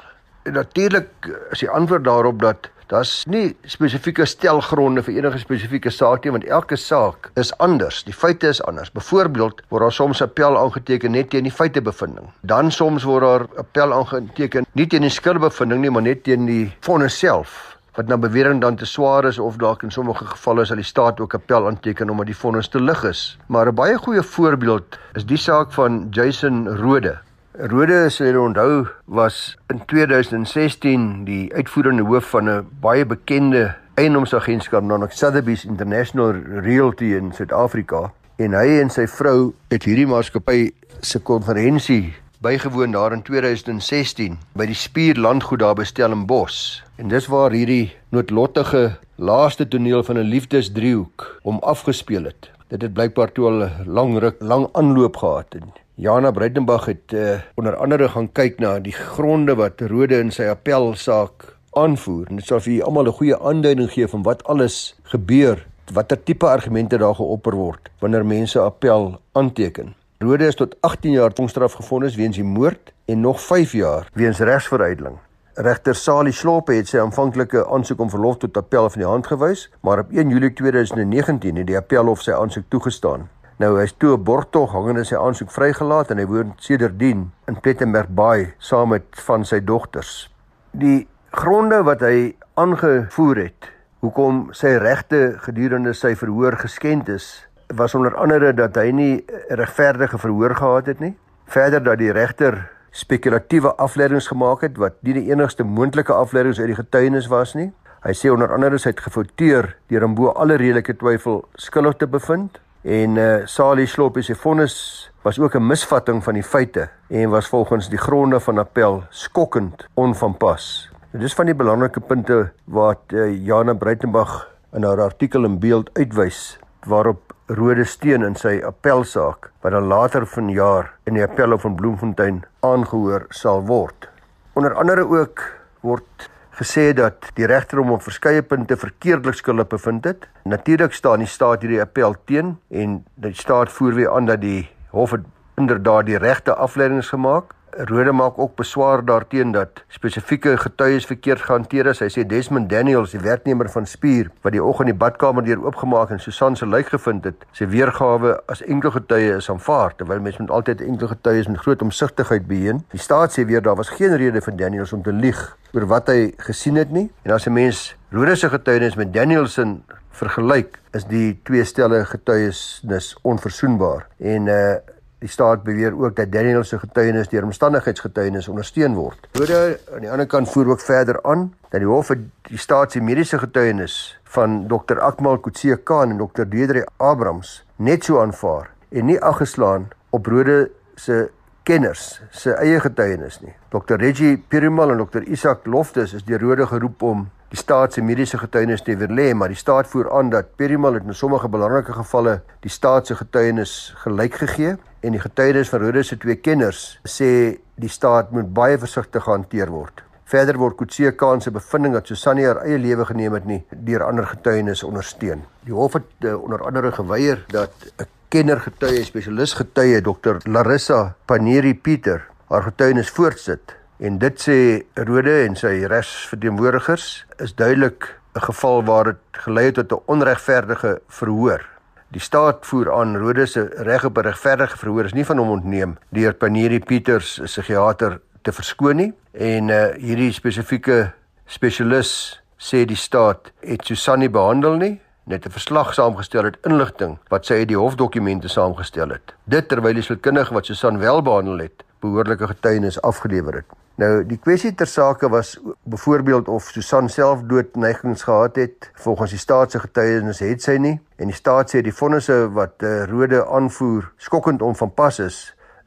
Natuurlik 0.43 1.09
is 1.51 1.59
die 1.59 1.69
antwoord 1.69 2.03
daarop 2.03 2.39
dat 2.39 2.69
Daar's 2.89 3.21
nie 3.29 3.51
spesifieke 3.69 4.25
stelgronde 4.25 5.03
vir 5.05 5.19
enige 5.19 5.37
spesifieke 5.43 5.91
saak 5.93 6.23
nie 6.25 6.31
want 6.33 6.47
elke 6.49 6.77
saak 6.81 7.27
is 7.37 7.51
anders. 7.61 7.99
Die 8.07 8.15
feite 8.17 8.49
is 8.49 8.63
anders. 8.65 8.89
Byvoorbeeld 8.95 9.61
word 9.69 9.85
daar 9.85 9.93
soms 9.93 10.23
appel 10.25 10.57
aangeteken 10.57 11.13
net 11.13 11.29
teen 11.29 11.45
die 11.45 11.53
feitebevinding. 11.53 12.31
Dan 12.41 12.73
soms 12.73 13.05
word 13.05 13.27
daar 13.27 13.45
appel 13.61 13.93
aangeteken 13.93 14.65
nie 14.73 14.87
teen 14.89 15.05
die 15.05 15.13
skuldbevinding 15.13 15.85
nie, 15.85 15.93
maar 15.93 16.07
net 16.07 16.25
teen 16.25 16.49
die 16.49 16.65
vonnis 16.81 17.19
self 17.21 17.77
wat 17.99 18.09
nou 18.09 18.17
bewering 18.21 18.61
dan 18.63 18.77
te 18.79 18.89
swaar 18.89 19.25
is 19.27 19.37
of 19.43 19.61
dalk 19.61 19.85
in 19.85 19.93
sommige 19.93 20.25
gevalle 20.25 20.65
sal 20.65 20.81
die 20.81 20.87
staat 20.87 21.21
ook 21.21 21.37
appel 21.37 21.69
aanteken 21.69 22.09
omdat 22.09 22.31
die 22.31 22.41
vonnis 22.41 22.73
te 22.73 22.81
lig 22.81 23.03
is. 23.05 23.37
Maar 23.53 23.69
'n 23.69 23.75
baie 23.75 23.97
goeie 23.97 24.23
voorbeeld 24.23 24.97
is 25.13 25.25
die 25.25 25.37
saak 25.37 25.71
van 25.77 26.07
Jason 26.09 26.65
Rode 26.81 27.19
Rode 27.59 28.05
sê 28.07 28.29
jy 28.29 28.39
onthou 28.39 28.85
was 29.11 29.57
in 29.67 29.81
2016 29.91 31.25
die 31.27 31.49
uitvoerende 31.51 32.05
hoof 32.07 32.29
van 32.31 32.47
'n 32.47 32.67
baie 32.79 33.03
bekende 33.03 33.75
eiendomsagentskap 33.99 34.83
naamlik 34.83 35.11
Sotheby's 35.11 35.65
International 35.65 36.31
Realty 36.63 37.11
in 37.19 37.33
Suid-Afrika 37.35 38.13
en 38.37 38.55
hy 38.55 38.79
en 38.79 38.89
sy 38.89 39.03
vrou 39.07 39.51
het 39.75 39.83
hierdie 39.83 40.07
maatskappy 40.07 40.71
se 41.01 41.19
konferensie 41.19 42.15
bygewoon 42.39 42.95
daar 42.95 43.11
in 43.11 43.23
2016 43.27 44.39
by 44.55 44.65
die 44.65 44.79
Spier 44.79 45.19
landgoed 45.19 45.59
daar 45.59 45.75
by 45.75 45.83
Stellenbosch. 45.83 46.79
En 46.95 47.09
dis 47.09 47.27
waar 47.27 47.51
hierdie 47.51 47.91
noodlottige 48.15 48.95
laaste 49.17 49.67
toneel 49.67 50.03
van 50.03 50.15
'n 50.17 50.31
liefdesdriehoek 50.31 51.41
om 51.43 51.59
afgespeel 51.59 52.23
het. 52.23 52.51
Dit 52.69 52.81
het 52.81 52.93
blykbaar 52.93 53.31
toe 53.31 53.45
al 53.45 53.69
lank 53.85 54.35
lang 54.39 54.69
aanloop 54.71 55.17
gehad 55.17 55.55
en 55.59 55.73
Jana 55.99 56.31
Breitenberg 56.31 56.85
het 56.85 57.11
uh, 57.11 57.31
onder 57.59 57.75
andere 57.75 58.07
gaan 58.09 58.29
kyk 58.31 58.61
na 58.63 58.77
die 58.79 58.93
gronde 58.95 59.57
wat 59.59 59.81
Rode 59.83 60.15
in 60.23 60.29
sy 60.31 60.45
appelsaak 60.47 61.43
aanvoer. 61.75 62.29
En 62.31 62.37
dit 62.39 62.45
sal 62.47 62.61
vir 62.63 62.71
julle 62.71 62.85
almal 62.87 63.09
'n 63.09 63.15
goeie 63.17 63.39
aanduiding 63.49 63.89
gee 63.91 64.07
van 64.07 64.23
wat 64.23 64.43
alles 64.47 64.95
gebeur, 65.11 65.65
watter 65.91 66.23
tipe 66.23 66.47
argumente 66.47 66.97
daar 66.97 67.15
geopper 67.15 67.55
word 67.55 67.89
wanneer 67.99 68.25
mense 68.25 68.59
appel 68.59 69.19
aanteken. 69.33 69.91
Rode 70.23 70.47
is 70.47 70.55
tot 70.55 70.75
18 70.81 71.11
jaar 71.11 71.33
tongstraf 71.33 71.73
gevonnis 71.73 72.15
weens 72.15 72.35
die 72.35 72.47
moord 72.47 72.93
en 73.05 73.19
nog 73.19 73.41
5 73.41 73.71
jaar 73.71 74.07
weens 74.13 74.39
regsveruideling. 74.39 75.17
Regter 75.53 75.95
Sali 75.95 76.31
Slope 76.31 76.73
het 76.73 76.87
sy 76.87 76.97
aanvanklike 76.97 77.65
aansoek 77.67 77.99
om 77.99 78.09
verlof 78.09 78.37
tot 78.37 78.57
appel 78.57 78.89
van 78.89 79.01
die 79.01 79.09
hand 79.09 79.27
gewys, 79.27 79.69
maar 79.81 79.99
op 79.99 80.11
1 80.11 80.29
Julie 80.29 80.53
2019 80.53 81.55
het 81.55 81.67
die 81.67 81.77
appelhof 81.77 82.21
sy 82.21 82.31
aansoek 82.31 82.69
toegestaan. 82.69 83.27
Nou 83.59 83.73
hy's 83.75 83.91
toe 83.99 84.13
'n 84.15 84.23
borgtog 84.23 84.71
hangende 84.71 85.03
sy 85.03 85.17
aansoek 85.19 85.49
vrygelaat 85.51 86.11
en 86.11 86.17
hy 86.17 86.25
woon 86.25 86.53
sedertdien 86.63 87.31
in 87.47 87.59
Plettenberg 87.59 88.07
Bay 88.07 88.53
saam 88.57 88.89
met 88.89 89.03
van 89.11 89.43
sy 89.45 89.59
dogters. 89.59 90.31
Die 90.71 91.07
gronde 91.31 91.83
wat 91.83 91.99
hy 91.99 92.35
aangevoer 92.55 93.35
het 93.35 93.67
hoekom 93.99 94.53
sy 94.53 94.77
regte 94.79 95.35
gedurende 95.43 95.93
sy 95.93 96.15
verhoor 96.15 96.55
geskend 96.55 97.09
is, 97.09 97.47
was 97.67 97.95
onder 97.95 98.15
andere 98.15 98.53
dat 98.53 98.75
hy 98.75 98.91
nie 98.91 99.25
regverdige 99.49 100.17
verhoor 100.17 100.55
gehad 100.55 100.85
het 100.85 100.99
nie. 100.99 101.17
Verder 101.45 101.83
dat 101.83 101.97
die 101.97 102.11
regter 102.11 102.69
spekulatiewe 102.91 103.75
afleidings 103.75 104.27
gemaak 104.27 104.61
het 104.61 104.77
wat 104.77 105.03
nie 105.03 105.13
die 105.13 105.31
enigste 105.31 105.63
moontlike 105.63 106.13
afleidings 106.13 106.59
uit 106.59 106.67
die 106.67 106.79
getuienis 106.79 107.27
was 107.27 107.55
nie. 107.55 107.73
Hy 108.07 108.13
sê 108.13 108.31
onder 108.31 108.53
andere 108.53 108.79
hy 108.79 108.89
het 108.89 108.99
gefouteer 108.99 109.75
deur 109.89 110.03
om 110.03 110.15
bo 110.15 110.31
alle 110.31 110.55
redelike 110.55 110.95
twyfel 110.95 111.43
skuldig 111.55 111.97
te 111.97 112.07
bevind 112.07 112.59
en 112.81 113.15
uh, 113.15 113.45
Sali 113.45 113.85
Sloppie 113.87 114.23
se 114.23 114.35
vonnis 114.35 114.75
was 115.21 115.39
ook 115.39 115.55
'n 115.55 115.67
misvatting 115.67 116.23
van 116.23 116.33
die 116.33 116.43
feite 116.43 116.89
en 117.09 117.29
was 117.29 117.47
volgens 117.47 117.89
die 117.89 117.97
gronde 117.97 118.39
van 118.39 118.57
appel 118.57 119.03
skokkend 119.09 119.87
onvanpas. 119.93 120.89
Dit 121.11 121.21
is 121.21 121.33
van 121.33 121.45
die 121.45 121.55
belangrike 121.55 121.99
punte 121.99 122.51
wat 122.65 122.99
uh, 123.07 123.45
Jana 123.45 123.73
Breitenberg 123.73 124.47
in 124.73 124.83
haar 124.83 125.01
artikel 125.01 125.43
in 125.43 125.59
beeld 125.59 125.89
uitwys 125.93 126.59
waarop 126.85 127.33
Rode 127.45 127.83
Steen 127.83 128.23
in 128.23 128.35
sy 128.35 128.61
appelsaak 128.61 129.51
wat 129.61 129.71
dan 129.71 129.87
later 129.89 130.25
vanjaar 130.25 130.93
in 131.03 131.13
die 131.13 131.23
appelhof 131.23 131.61
van 131.61 131.75
Bloemfontein 131.75 132.43
aangehoor 132.59 133.25
sal 133.29 133.65
word. 133.65 134.09
Onder 134.53 134.73
andere 134.73 135.07
ook 135.07 135.41
word 135.81 136.29
gesê 136.59 136.91
dat 136.93 137.29
die 137.37 137.47
regter 137.47 137.79
hom 137.79 137.93
op 137.95 138.03
verskeie 138.03 138.41
punte 138.43 138.75
verkeerdelik 138.77 139.37
skuldig 139.39 139.69
bevind 139.71 140.07
het. 140.09 140.27
Natuurlik 140.43 140.93
staan 140.93 141.23
die 141.23 141.27
staat 141.27 141.63
hierdie 141.63 141.81
appel 141.81 142.15
teen 142.25 142.57
en 142.69 142.99
die 143.15 143.33
staat 143.33 143.71
voer 143.71 143.95
weer 143.95 144.11
aan 144.11 144.27
dat 144.27 144.41
die 144.41 144.67
hof 144.91 145.15
het 145.15 145.23
inderdaad 145.59 146.05
die 146.05 146.19
regte 146.19 146.55
afleidings 146.55 147.11
gemaak 147.13 147.55
Rode 147.79 148.11
maak 148.11 148.39
ook 148.39 148.55
beswaar 148.55 149.05
daarteen 149.05 149.51
dat 149.51 149.69
spesifieke 149.87 150.57
getuies 150.57 151.05
verkeerd 151.05 151.41
gehanteer 151.41 151.85
is. 151.85 152.01
Hy 152.03 152.09
sê 152.11 152.25
Desmond 152.27 152.67
Daniels, 152.67 153.13
die 153.15 153.21
werknemer 153.23 153.69
van 153.71 153.87
Spier, 153.87 154.27
wat 154.43 154.51
die 154.51 154.63
oggend 154.63 154.91
die 154.91 154.97
badkamer 154.99 155.45
deur 155.47 155.61
oopgemaak 155.63 156.11
en 156.11 156.19
Susan 156.19 156.59
se 156.59 156.67
lijk 156.67 156.91
gevind 156.91 157.23
het, 157.29 157.45
sy 157.55 157.69
weergawe 157.71 158.35
as 158.51 158.65
enkel 158.67 158.91
getuie 158.97 159.31
is 159.37 159.47
aanvaar, 159.47 159.95
terwyl 159.95 160.19
mens 160.25 160.41
met 160.43 160.51
altyd 160.51 160.83
enkel 160.83 161.13
getuies 161.13 161.47
met 161.47 161.63
groot 161.63 161.87
omsigtigheid 161.87 162.51
beheen. 162.51 162.83
Die 162.91 162.99
staat 162.99 163.37
sê 163.37 163.47
weer 163.47 163.63
daar 163.63 163.79
was 163.79 163.95
geen 163.95 164.17
rede 164.19 164.43
vir 164.43 164.59
Daniels 164.59 164.93
om 164.93 165.07
te 165.07 165.15
lieg 165.15 165.39
oor 165.71 165.87
wat 165.87 166.11
hy 166.11 166.33
gesien 166.49 166.75
het 166.75 166.91
nie. 166.91 167.07
En 167.23 167.31
as 167.31 167.47
'n 167.47 167.53
mens 167.53 167.95
Rode 168.11 168.35
se 168.35 168.49
getuienis 168.49 168.95
met 168.95 169.13
Daniels 169.13 169.53
se 169.53 169.77
vergelyk, 170.11 170.79
is 170.91 171.05
die 171.05 171.39
twee 171.43 171.63
stelle 171.63 172.05
getuienis 172.05 173.17
onverzoenbaar. 173.21 174.07
En 174.19 174.47
uh 174.47 174.75
Die 175.19 175.29
staat 175.29 175.63
beweer 175.63 175.95
ook 175.99 176.15
dat 176.15 176.31
Daniel 176.31 176.63
se 176.63 176.79
getuienis 176.79 177.27
deur 177.27 177.43
omstandigheidsgetuienis 177.43 178.47
ondersteun 178.47 178.93
word. 178.95 179.27
Woorde 179.35 179.79
aan 179.93 180.05
die 180.05 180.11
ander 180.11 180.27
kant 180.27 180.49
voer 180.49 180.69
ook 180.71 180.81
verder 180.81 181.19
aan 181.23 181.49
dat 181.69 181.83
die 181.83 181.89
hof 181.89 182.11
vir 182.11 182.21
die 182.49 182.57
staat 182.57 182.95
se 182.95 183.01
mediese 183.03 183.39
getuienis 183.39 183.97
van 184.23 184.61
Dr 184.67 185.01
Akmal 185.03 185.41
Kutse 185.43 185.77
Khan 185.83 186.15
en 186.15 186.21
Dr 186.21 186.47
Deidre 186.47 186.85
Abrams 186.97 187.63
net 187.75 188.07
so 188.07 188.21
aanvaar 188.21 188.71
en 188.89 189.05
nie 189.05 189.19
aggeslaan 189.19 189.89
op 190.09 190.25
Rode 190.25 190.69
se 190.95 191.27
kenners 191.63 192.21
se 192.31 192.55
eie 192.57 192.79
getuienis 192.79 193.41
nie. 193.43 193.53
Dr 193.69 193.99
Reggie 194.01 194.37
Perimal 194.37 194.95
en 194.95 195.03
Dr 195.03 195.27
Isak 195.27 195.67
Loftus 195.67 196.13
is 196.13 196.25
deur 196.25 196.41
Rode 196.41 196.65
geroep 196.67 197.01
om 197.01 197.27
die 197.49 197.57
staat 197.57 197.93
se 197.93 198.01
mediese 198.05 198.37
getuienis 198.37 198.83
te 198.85 198.95
verlê, 198.97 199.31
maar 199.33 199.49
die 199.49 199.57
staat 199.57 199.87
voer 199.89 200.11
aan 200.13 200.29
dat 200.29 200.55
Perimal 200.55 200.99
het 200.99 201.07
in 201.07 201.15
sommige 201.17 201.49
belangrike 201.49 201.93
gevalle 201.97 202.41
die 202.61 202.69
staat 202.71 203.07
se 203.09 203.15
getuienis 203.17 203.93
gelyk 204.03 204.37
gegee 204.43 204.75
en 205.01 205.15
die 205.15 205.21
getuienis 205.23 205.71
van 205.73 205.81
Rode 205.81 206.03
se 206.03 206.17
twee 206.17 206.37
kenners 206.37 206.99
sê 207.07 207.31
die 207.79 207.89
staat 207.89 208.31
moet 208.35 208.53
baie 208.53 208.77
versigtig 208.77 209.25
hanteer 209.25 209.71
word. 209.73 210.03
Verder 210.29 210.59
word 210.61 210.77
Kutse 210.77 211.09
Khan 211.17 211.41
se 211.41 211.49
bevinding 211.49 211.95
dat 211.97 212.07
Susanne 212.11 212.45
haar 212.45 212.61
eie 212.61 212.77
lewe 212.77 213.07
geneem 213.09 213.33
het 213.33 213.47
nie 213.49 213.63
deur 213.71 214.05
ander 214.05 214.27
getuienis 214.29 214.83
ondersteun. 214.85 215.41
Die 215.65 215.73
hof 215.73 215.97
het 215.97 216.09
uh, 216.21 216.35
onder 216.37 216.61
andere 216.67 216.91
geweier 216.93 217.41
dat 217.49 217.73
'n 217.97 218.05
kenner 218.29 218.59
getuie 218.61 219.03
spesialis 219.03 219.53
getuie 219.57 220.01
Dr 220.01 220.37
Larissa 220.45 221.15
Paneri 221.25 221.73
Pieter 221.73 222.27
haar 222.49 222.63
getuienis 222.63 223.09
voortsit 223.09 223.73
En 223.99 224.17
dit 224.17 224.37
sê 224.39 224.57
Rode 224.95 225.33
en 225.43 225.57
sy 225.59 225.73
regsverteenwoordigers 225.91 227.07
is 227.43 227.51
duidelik 227.55 228.05
'n 228.35 228.45
geval 228.47 228.83
waar 228.83 229.03
dit 229.03 229.41
gelei 229.43 229.65
het 229.65 229.75
tot 229.75 229.91
'n 229.91 230.03
onregverdige 230.05 231.01
verhoor. 231.07 231.65
Die 232.07 232.21
staat 232.21 232.65
voer 232.65 232.93
aan 232.93 233.17
Rode 233.17 233.45
se 233.45 233.61
reg 233.75 234.05
op 234.05 234.17
'n 234.17 234.21
regverdige 234.21 234.77
verhoor 234.77 235.05
is 235.05 235.13
nie 235.13 235.25
van 235.25 235.37
hom 235.37 235.49
ontneem 235.49 235.97
deur 236.09 236.33
Paneri 236.33 236.79
Pieters, 236.79 237.39
'n 237.39 237.43
psigiater, 237.43 238.21
te 238.41 238.51
verskoon 238.51 238.95
nie. 238.95 239.13
En 239.31 239.67
uh 239.67 239.93
hierdie 239.95 240.31
spesifieke 240.31 241.11
spesialis 241.45 242.41
sê 242.57 242.85
die 242.85 242.95
staat 242.95 243.51
het 243.59 243.85
Susanne 243.85 244.29
behandel 244.29 244.75
nie 244.75 245.01
net 245.23 245.45
'n 245.45 245.51
verslag 245.51 245.93
saamgestel 245.93 246.43
het 246.43 246.57
inligting 246.63 247.17
wat 247.27 247.45
sy 247.45 247.53
uit 247.53 247.67
die 247.67 247.77
hofdokumente 247.77 248.47
saamgestel 248.47 249.09
het. 249.09 249.35
Dit 249.43 249.67
terwyl 249.67 249.93
die 249.93 250.03
sielkundige 250.03 250.53
wat 250.53 250.65
Susan 250.65 250.97
wel 250.97 251.21
behandel 251.21 251.57
het, 251.57 251.83
behoorlike 251.99 252.47
getuienis 252.47 253.01
afgelewer 253.01 253.53
het. 253.53 253.65
Nou 253.99 254.21
die 254.23 254.37
kwessie 254.39 254.71
ter 254.79 254.87
sake 254.87 255.27
was 255.27 255.57
byvoorbeeld 255.83 256.47
of 256.47 256.69
Susan 256.71 257.09
self 257.09 257.41
doodneigings 257.51 258.21
gehad 258.23 258.55
het. 258.55 258.91
Volgens 258.93 259.33
die 259.35 259.39
staat 259.39 259.71
se 259.71 259.79
getuienis 259.79 260.39
het 260.39 260.63
sy 260.63 260.77
nie 260.79 260.93
en 261.19 261.27
die 261.27 261.35
staat 261.35 261.73
sê 261.73 261.81
die 261.83 261.91
vonnisse 261.91 262.37
wat 262.55 262.79
uh, 262.87 263.03
Rode 263.11 263.41
aanvoer 263.43 264.07
skokkend 264.15 264.63
onvanpas 264.63 265.19
is 265.25 265.39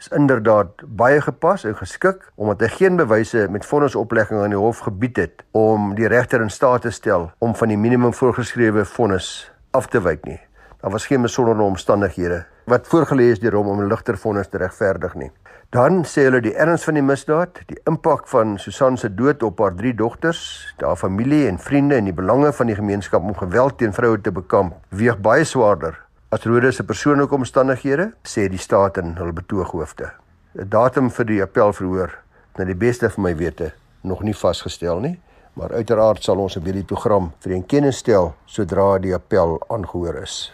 is 0.03 0.11
inderdaad 0.13 0.85
baie 0.85 1.21
gepas 1.25 1.65
en 1.65 1.77
geskik 1.79 2.29
omdat 2.35 2.67
hy 2.67 2.69
geen 2.75 3.01
bewyse 3.01 3.47
met 3.49 3.65
vonnisoplegging 3.65 4.45
aan 4.45 4.53
die 4.53 4.61
hof 4.61 4.85
gebied 4.85 5.17
het 5.17 5.45
om 5.57 5.95
die 5.97 6.11
regter 6.11 6.45
in 6.45 6.53
staat 6.53 6.85
te 6.85 6.93
stel 6.93 7.31
om 7.39 7.57
van 7.57 7.73
die 7.73 7.81
minimum 7.81 8.13
voorgeskrewe 8.13 8.85
vonnis 8.85 9.49
af 9.71 9.89
te 9.89 10.03
wyk 10.05 10.27
nie. 10.29 10.41
Daar 10.83 10.93
was 10.93 11.07
geen 11.07 11.23
besondere 11.23 11.65
omstandighede 11.65 12.45
wat 12.69 12.87
voorgelê 12.93 13.33
is 13.33 13.41
deur 13.41 13.57
hom 13.57 13.73
om 13.73 13.81
'n 13.81 13.89
ligter 13.89 14.19
vonnis 14.19 14.49
te 14.49 14.59
regverdig 14.59 15.15
nie. 15.15 15.31
Dan 15.73 16.03
sê 16.05 16.27
hulle 16.27 16.43
die 16.45 16.53
erns 16.53 16.85
van 16.85 16.99
die 16.99 17.03
misdaad, 17.03 17.63
die 17.67 17.79
impak 17.89 18.27
van 18.29 18.59
Susan 18.61 18.99
se 19.01 19.09
dood 19.09 19.43
op 19.43 19.61
haar 19.65 19.73
drie 19.73 19.95
dogters, 19.97 20.43
haar 20.83 20.99
familie 21.01 21.47
en 21.49 21.59
vriende 21.59 21.97
en 21.97 22.05
die 22.05 22.13
belange 22.13 22.53
van 22.53 22.69
die 22.69 22.77
gemeenskap 22.77 23.25
om 23.25 23.35
geweld 23.35 23.79
teen 23.81 23.97
vroue 23.97 24.21
te 24.21 24.33
bekamp, 24.33 24.77
weeg 24.91 25.17
baie 25.25 25.45
swaarder 25.49 25.97
as 26.33 26.45
Rode 26.49 26.71
se 26.73 26.85
persoonlike 26.85 27.35
omstandighede, 27.37 28.07
sê 28.25 28.47
die 28.49 28.61
staat 28.61 28.97
in 28.97 29.11
hul 29.19 29.33
betooghoofde. 29.37 30.13
'n 30.57 30.69
Datum 30.69 31.11
vir 31.11 31.25
die 31.25 31.43
appelverhoor, 31.43 32.11
na 32.57 32.65
die 32.65 32.77
beste 32.77 33.11
van 33.11 33.25
my 33.25 33.35
wete, 33.37 33.73
nog 34.01 34.23
nie 34.23 34.35
vasgestel 34.35 35.01
nie, 35.01 35.19
maar 35.57 35.73
uiteraard 35.73 36.25
sal 36.25 36.41
ons 36.41 36.57
op 36.57 36.65
hierdie 36.65 36.89
program 36.89 37.33
vir 37.41 37.53
een 37.53 37.67
kennis 37.67 37.99
stel 37.99 38.35
sodra 38.47 38.99
die 38.99 39.15
appel 39.15 39.61
aangehoor 39.69 40.23
is. 40.23 40.53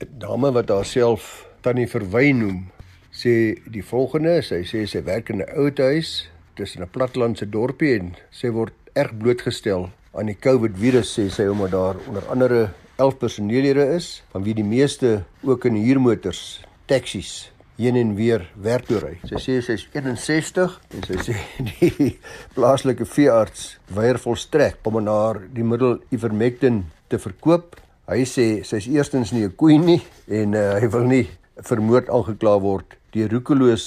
'n 0.00 0.18
Dame 0.18 0.52
wat 0.52 0.68
haarself 0.68 1.46
Tannie 1.62 1.88
Verwy 1.88 2.30
noem, 2.30 2.70
sê 3.22 3.34
die 3.70 3.84
volgende, 3.86 4.40
sy 4.42 4.62
sê 4.66 4.86
sy 4.90 5.02
werk 5.06 5.30
in 5.30 5.42
'n 5.42 5.50
ouetehuis 5.56 6.28
tussen 6.56 6.82
'n 6.82 6.90
platlandse 6.90 7.46
dorpie 7.46 7.94
en 7.98 8.14
sy 8.30 8.50
word 8.50 8.74
erg 8.94 9.12
blootgestel 9.18 9.90
aan 10.12 10.28
die 10.28 10.36
COVID 10.36 10.76
virus 10.76 11.14
sê 11.16 11.28
sy 11.32 11.46
omdat 11.48 11.70
daar 11.72 11.96
onder 12.08 12.26
andere 12.28 12.60
11 13.00 13.18
personeellede 13.18 13.86
is 13.96 14.22
van 14.32 14.44
wie 14.44 14.54
die 14.54 14.66
meeste 14.66 15.24
ook 15.42 15.64
in 15.64 15.78
huurmotors, 15.80 16.60
taksies 16.86 17.50
heen 17.80 17.96
en 17.96 18.14
weer 18.14 18.44
werk 18.54 18.86
toe 18.86 19.00
ry. 19.00 19.14
Sy 19.26 19.40
sê 19.40 19.54
sy 19.64 19.76
is 19.78 19.86
61 19.94 20.76
en 20.92 21.06
sy 21.08 21.16
sê 21.24 21.36
die 21.70 22.10
plaaslike 22.54 23.06
veearts 23.08 23.78
weier 23.96 24.20
volstrek 24.20 24.84
om 24.86 25.00
aan 25.00 25.10
haar 25.10 25.40
die 25.56 25.64
middel 25.64 25.98
Ivermectin 26.12 26.84
te 27.08 27.18
verkoop. 27.18 27.78
Hy 28.10 28.26
sê 28.28 28.46
sy 28.68 28.82
is 28.82 28.90
eerstens 28.92 29.32
nie 29.32 29.46
'n 29.48 29.56
koei 29.56 29.78
nie 29.78 30.02
en 30.28 30.54
uh, 30.54 30.76
hy 30.76 30.88
wil 30.92 31.08
nie 31.08 31.26
vermoord 31.64 32.10
aangekla 32.12 32.58
word 32.60 32.98
die 33.12 33.26
roekeloos 33.28 33.86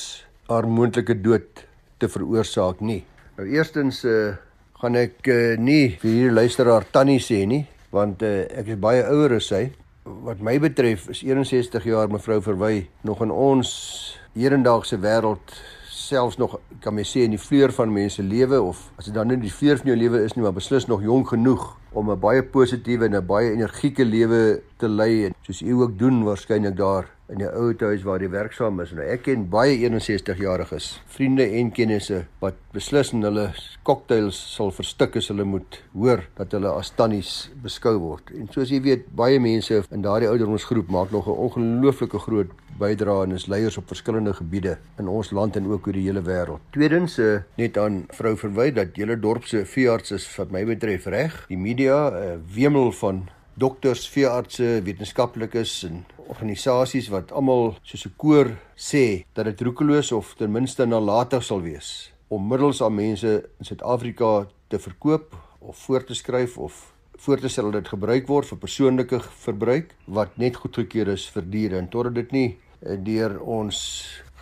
haar 0.50 0.68
moontlike 0.70 1.16
dood 1.26 1.64
te 1.98 2.10
veroorsaak 2.12 2.82
nie. 2.86 3.02
Nou 3.40 3.48
eerstens 3.50 4.04
uh, 4.06 4.36
gaan 4.82 4.98
ek 5.00 5.26
uh, 5.32 5.56
nie 5.58 5.96
vir 6.02 6.12
hierdie 6.12 6.36
luisteraar 6.36 6.86
tannie 6.94 7.22
sê 7.24 7.42
nie, 7.50 7.64
want 7.96 8.22
uh, 8.22 8.46
ek 8.54 8.76
is 8.76 8.82
baie 8.82 9.02
ouer 9.10 9.40
as 9.40 9.50
sy. 9.50 9.64
Wat 10.06 10.44
my 10.46 10.60
betref 10.62 11.08
is 11.10 11.24
61 11.26 11.88
jaar 11.90 12.12
mevrou 12.14 12.38
Verwy 12.46 12.86
nog 13.08 13.24
in 13.26 13.34
ons 13.34 13.72
hedendaagse 14.36 15.00
wêreld 15.02 15.56
selfs 15.90 16.38
nog 16.38 16.60
kan 16.84 16.94
mens 16.94 17.10
sê 17.16 17.24
in 17.26 17.34
die 17.34 17.42
vleur 17.42 17.74
van 17.74 17.90
mense 17.90 18.22
lewe 18.22 18.60
of 18.62 18.84
as 19.00 19.08
dit 19.10 19.16
dan 19.16 19.32
nie 19.32 19.40
die 19.42 19.54
vleur 19.54 19.80
van 19.82 19.90
jou 19.90 19.98
lewe 19.98 20.22
is 20.28 20.36
nie 20.36 20.46
maar 20.46 20.54
beslis 20.54 20.86
nog 20.92 21.02
jonk 21.02 21.32
genoeg 21.34 21.64
om 21.98 22.12
'n 22.12 22.20
baie 22.20 22.44
positiewe 22.44 23.06
en 23.06 23.16
'n 23.16 23.26
baie 23.26 23.52
energieke 23.56 24.06
lewe 24.06 24.62
te 24.78 24.88
lei 24.88 25.26
en 25.26 25.34
soos 25.42 25.62
u 25.62 25.74
ook 25.82 25.98
doen 25.98 26.24
waarskynlik 26.24 26.78
daar 26.78 27.15
in 27.30 27.42
die 27.42 27.48
ou 27.50 27.72
huis 27.74 28.04
waar 28.06 28.22
jy 28.22 28.30
werksaam 28.30 28.82
is. 28.84 28.94
Nou 28.96 29.06
ek 29.06 29.26
ken 29.28 29.48
baie 29.50 29.78
61 29.82 30.42
jariges, 30.42 30.90
vriende 31.16 31.48
en 31.60 31.72
kennisse 31.74 32.26
wat 32.42 32.60
beslis 32.76 33.14
in 33.16 33.26
hulle 33.26 33.48
cocktails 33.86 34.38
sal 34.56 34.72
verstik 34.76 35.18
as 35.20 35.30
hulle 35.32 35.46
moet 35.48 35.80
hoor 35.94 36.26
dat 36.38 36.54
hulle 36.58 36.74
as 36.74 36.92
tannies 36.98 37.50
beskou 37.64 37.96
word. 38.02 38.30
En 38.36 38.50
soos 38.54 38.74
jy 38.74 38.82
weet, 38.86 39.10
baie 39.16 39.40
mense 39.42 39.82
in 39.90 40.06
daardie 40.06 40.30
ouderdomsgroep 40.30 40.92
maak 40.94 41.12
nog 41.12 41.28
'n 41.28 41.42
ongelooflike 41.48 42.20
groot 42.20 42.52
bydrae 42.80 43.24
en 43.24 43.36
is 43.36 43.48
leiers 43.48 43.78
op 43.78 43.88
verskillende 43.88 44.34
gebiede 44.34 44.78
in 45.00 45.08
ons 45.08 45.32
land 45.32 45.56
en 45.56 45.68
ook 45.72 45.88
oor 45.88 45.94
die 45.94 46.06
hele 46.08 46.22
wêreld. 46.22 46.60
Tweedens 46.76 47.18
uh, 47.20 47.40
net 47.58 47.78
aan 47.78 48.04
vrou 48.18 48.36
verwy 48.38 48.72
dat 48.76 48.98
julle 49.00 49.20
dorp 49.20 49.46
se 49.46 49.66
veearts 49.66 50.12
is 50.12 50.28
wat 50.36 50.52
my 50.52 50.66
betref 50.66 51.06
reg. 51.06 51.46
Die 51.48 51.58
media 51.58 52.10
uh, 52.12 52.36
wemel 52.56 52.92
van 52.92 53.28
dokters, 53.56 54.08
veeartse, 54.12 54.82
wetenskaplikes 54.84 55.84
en 55.88 56.04
organisasies 56.28 57.08
wat 57.14 57.32
almal 57.32 57.76
soos 57.84 58.06
'n 58.06 58.14
koor 58.18 58.48
sê 58.76 59.26
dat 59.34 59.46
dit 59.46 59.62
roekeloos 59.62 60.12
of 60.12 60.36
ten 60.36 60.52
minste 60.52 60.86
nalatig 60.86 61.44
sal 61.44 61.62
wees 61.62 62.12
om 62.28 62.48
middels 62.48 62.82
aan 62.82 62.96
mense 62.96 63.50
in 63.60 63.66
Suid-Afrika 63.66 64.48
te 64.68 64.80
verkoop 64.80 65.36
of 65.60 65.78
voor 65.78 66.04
te 66.04 66.14
skryf 66.14 66.58
of 66.58 66.94
voor 67.16 67.40
te 67.40 67.48
stel 67.48 67.72
dat 67.72 67.84
dit 67.84 67.94
gebruik 67.94 68.28
word 68.28 68.48
vir 68.48 68.58
persoonlike 68.58 69.20
verbruik 69.46 69.96
wat 70.06 70.38
net 70.38 70.56
goedgekeur 70.56 71.08
is 71.14 71.30
vir 71.30 71.46
diere 71.50 71.78
en 71.78 71.90
totdat 71.90 72.16
dit 72.16 72.32
nie 72.32 72.50
eh, 72.82 72.98
deur 72.98 73.40
ons 73.42 73.78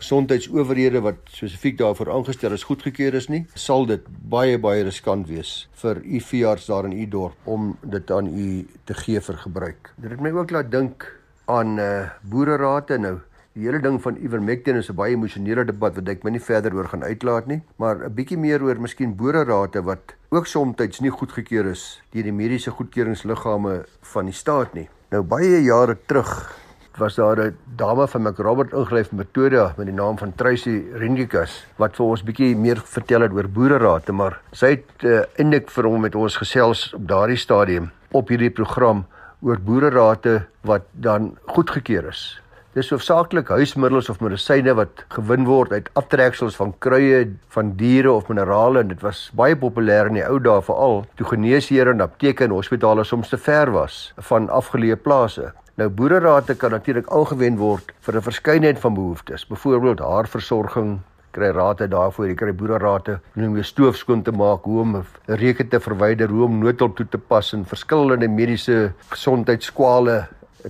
gesondheidsowerhede 0.03 1.01
wat 1.03 1.19
spesifiek 1.31 1.77
daarvoor 1.79 2.11
aangestel 2.11 2.53
is 2.55 2.67
goedgekeur 2.67 3.15
is 3.15 3.29
nie, 3.31 3.43
sal 3.55 3.87
dit 3.87 4.05
baie 4.29 4.59
baie 4.59 4.83
riskant 4.83 5.29
wees 5.31 5.53
vir 5.83 6.01
u 6.03 6.19
veearts 6.29 6.67
daar 6.71 6.87
in 6.89 6.95
u 6.97 7.05
dorp 7.07 7.47
om 7.47 7.73
dit 7.81 8.11
aan 8.11 8.27
u 8.27 8.47
te 8.89 8.97
gee 9.03 9.21
vir 9.23 9.43
gebruik. 9.45 9.93
Dit 9.97 10.11
het 10.11 10.23
my 10.23 10.33
ook 10.35 10.51
laat 10.51 10.71
dink 10.71 11.07
aan 11.51 11.79
uh 11.79 12.09
boererate 12.21 12.97
nou. 12.99 13.19
Die 13.53 13.67
hele 13.67 13.79
ding 13.79 13.99
van 14.01 14.15
ivermectin 14.17 14.79
is 14.79 14.89
'n 14.89 14.95
baie 14.97 15.13
emosionele 15.13 15.65
debat 15.65 15.95
wat 15.95 16.09
ek 16.09 16.23
my 16.23 16.31
nie 16.31 16.41
verder 16.41 16.73
oor 16.73 16.87
gaan 16.89 17.03
uitlaat 17.03 17.47
nie, 17.47 17.61
maar 17.77 18.03
'n 18.03 18.13
bietjie 18.13 18.37
meer 18.37 18.63
oor 18.63 18.79
miskien 18.81 19.15
boererate 19.15 19.83
wat 19.83 20.15
ook 20.29 20.47
soms 20.47 20.99
nie 20.99 21.11
goedgekeur 21.11 21.65
is 21.71 22.01
deur 22.11 22.23
die 22.23 22.33
mediese 22.33 22.71
goedkeuringsliggame 22.71 23.85
van 24.01 24.25
die 24.25 24.33
staat 24.33 24.73
nie. 24.73 24.89
Nou 25.11 25.21
baie 25.21 25.61
jare 25.63 25.97
terug 26.07 26.62
was 26.97 27.15
daar 27.15 27.39
'n 27.39 27.57
dame 27.75 28.07
van 28.07 28.21
McRobert 28.21 28.73
ingelyf 28.73 29.11
in 29.11 29.17
Pretoria 29.17 29.73
met 29.77 29.85
die 29.85 29.95
naam 29.95 30.17
van 30.17 30.35
Tracy 30.35 30.83
Rendikas 30.93 31.65
wat 31.75 31.95
vir 31.95 32.05
ons 32.05 32.23
bietjie 32.23 32.55
meer 32.55 32.81
vertel 32.85 33.21
het 33.21 33.31
oor 33.31 33.47
boererate, 33.47 34.11
maar 34.11 34.39
sy 34.51 34.69
het 34.69 35.03
uh, 35.03 35.21
eintlik 35.35 35.69
vir 35.69 35.83
hom 35.83 36.01
met 36.01 36.15
ons 36.15 36.37
gesels 36.37 36.93
op 36.93 37.07
daardie 37.07 37.37
stadium 37.37 37.91
op 38.11 38.27
hierdie 38.27 38.51
program 38.51 39.05
oor 39.41 39.59
boererate 39.59 40.45
wat 40.61 40.81
dan 40.91 41.37
goedgekeur 41.45 42.07
is. 42.07 42.43
Dis 42.73 42.89
hoofsaaklik 42.89 43.51
huismiddels 43.53 44.07
of 44.09 44.21
medisyne 44.21 44.73
wat 44.73 45.03
gewin 45.13 45.43
word 45.45 45.71
uit 45.71 45.89
aftreksels 45.93 46.55
van 46.57 46.71
kruie, 46.79 47.27
van 47.53 47.75
diere 47.77 48.11
of 48.11 48.31
minerale 48.31 48.79
en 48.79 48.87
dit 48.87 49.01
was 49.05 49.29
baie 49.37 49.53
populêr 49.55 50.09
in 50.09 50.17
die 50.17 50.25
ou 50.25 50.39
dae 50.39 50.61
veral 50.65 51.05
toe 51.15 51.27
geneesheere 51.27 51.93
en 51.93 52.01
apteke 52.01 52.47
en 52.47 52.55
hospitale 52.55 53.03
soms 53.03 53.29
te 53.29 53.37
ver 53.37 53.71
was 53.71 54.13
van 54.17 54.49
afgeleë 54.49 54.97
plase. 55.05 55.51
Nou 55.81 55.87
boererate 55.89 56.53
kan 56.53 56.69
natuurlik 56.69 57.07
aangewend 57.09 57.57
word 57.57 57.87
vir 58.05 58.15
'n 58.17 58.21
verskeidenheid 58.21 58.79
van 58.79 58.93
behoeftes, 58.93 59.45
byvoorbeeld 59.49 59.99
haarversorging, 59.99 60.99
kry 61.31 61.49
rate 61.49 61.87
daarvoor, 61.87 62.27
jy 62.27 62.35
kry 62.35 62.53
boererate 62.53 63.19
om 63.35 63.55
jou 63.57 63.63
stoof 63.63 63.95
skoon 63.97 64.21
te 64.21 64.31
maak, 64.31 64.63
hoe 64.63 64.81
om 64.81 64.95
'n 64.97 65.05
reuke 65.25 65.67
te 65.67 65.79
verwyder, 65.79 66.29
hoe 66.29 66.43
om 66.45 66.59
noodhulp 66.59 66.95
toe 66.95 67.07
te 67.09 67.17
pas 67.17 67.53
en 67.53 67.65
verskillende 67.65 68.27
mediese 68.27 68.93
gesondheidskwale 69.09 70.27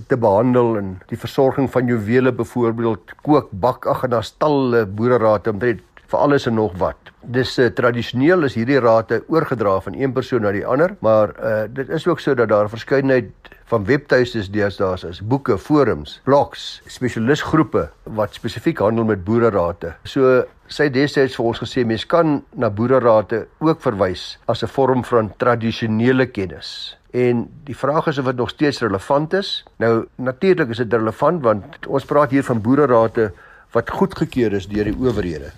te 0.08 0.16
behandel 0.16 0.78
en 0.78 1.00
die 1.08 1.18
versorging 1.18 1.70
van 1.70 1.86
juwele 1.86 2.32
byvoorbeeld, 2.32 3.12
kook, 3.22 3.48
bak, 3.50 3.86
ag 3.86 4.04
en 4.04 4.10
daar 4.10 4.24
stalle 4.24 4.86
boererate 4.86 5.50
omtrent 5.50 5.82
vir 6.06 6.18
alles 6.18 6.46
en 6.46 6.54
nog 6.54 6.72
wat. 6.78 6.96
Dis 7.20 7.58
uh, 7.58 7.66
tradisioneel 7.66 8.44
is 8.44 8.54
hierdie 8.54 8.80
rate 8.80 9.22
oorgedra 9.28 9.80
van 9.80 9.94
een 9.94 10.12
persoon 10.12 10.42
na 10.42 10.52
die 10.52 10.66
ander, 10.66 10.96
maar 11.00 11.28
uh, 11.28 11.62
dit 11.68 11.88
is 11.88 12.06
ook 12.06 12.20
so 12.20 12.34
dat 12.34 12.48
daar 12.48 12.68
verskeidenheid 12.68 13.32
van 13.74 13.86
webtuistes 13.88 14.50
deesdae 14.54 14.94
is, 15.10 15.20
boeke, 15.20 15.56
forums, 15.58 16.18
blogs, 16.28 16.80
spesialistgroepe 16.90 17.88
wat 18.18 18.36
spesifiek 18.38 18.82
handel 18.84 19.08
met 19.08 19.24
boererate. 19.26 19.94
So 20.06 20.44
sy 20.70 20.86
destyds 20.94 21.36
vir 21.38 21.48
ons 21.50 21.62
gesê 21.64 21.84
mens 21.86 22.06
kan 22.08 22.36
na 22.58 22.70
boererate 22.70 23.44
ook 23.64 23.82
verwys 23.84 24.36
as 24.46 24.62
'n 24.62 24.70
vorm 24.76 25.02
van 25.04 25.32
tradisionele 25.38 26.26
kennis. 26.26 26.96
En 27.12 27.48
die 27.64 27.76
vraag 27.76 28.06
is 28.08 28.18
of 28.18 28.26
dit 28.26 28.36
nog 28.36 28.50
steeds 28.50 28.80
relevant 28.80 29.34
is. 29.34 29.64
Nou 29.78 30.06
natuurlik 30.16 30.70
is 30.70 30.78
dit 30.78 30.92
relevant 30.92 31.42
want 31.42 31.86
ons 31.86 32.04
praat 32.04 32.30
hier 32.30 32.44
van 32.44 32.60
boererate 32.60 33.32
wat 33.72 33.90
goedgekeur 33.90 34.52
is 34.52 34.66
deur 34.66 34.84
die 34.84 34.98
owerhede 34.98 35.50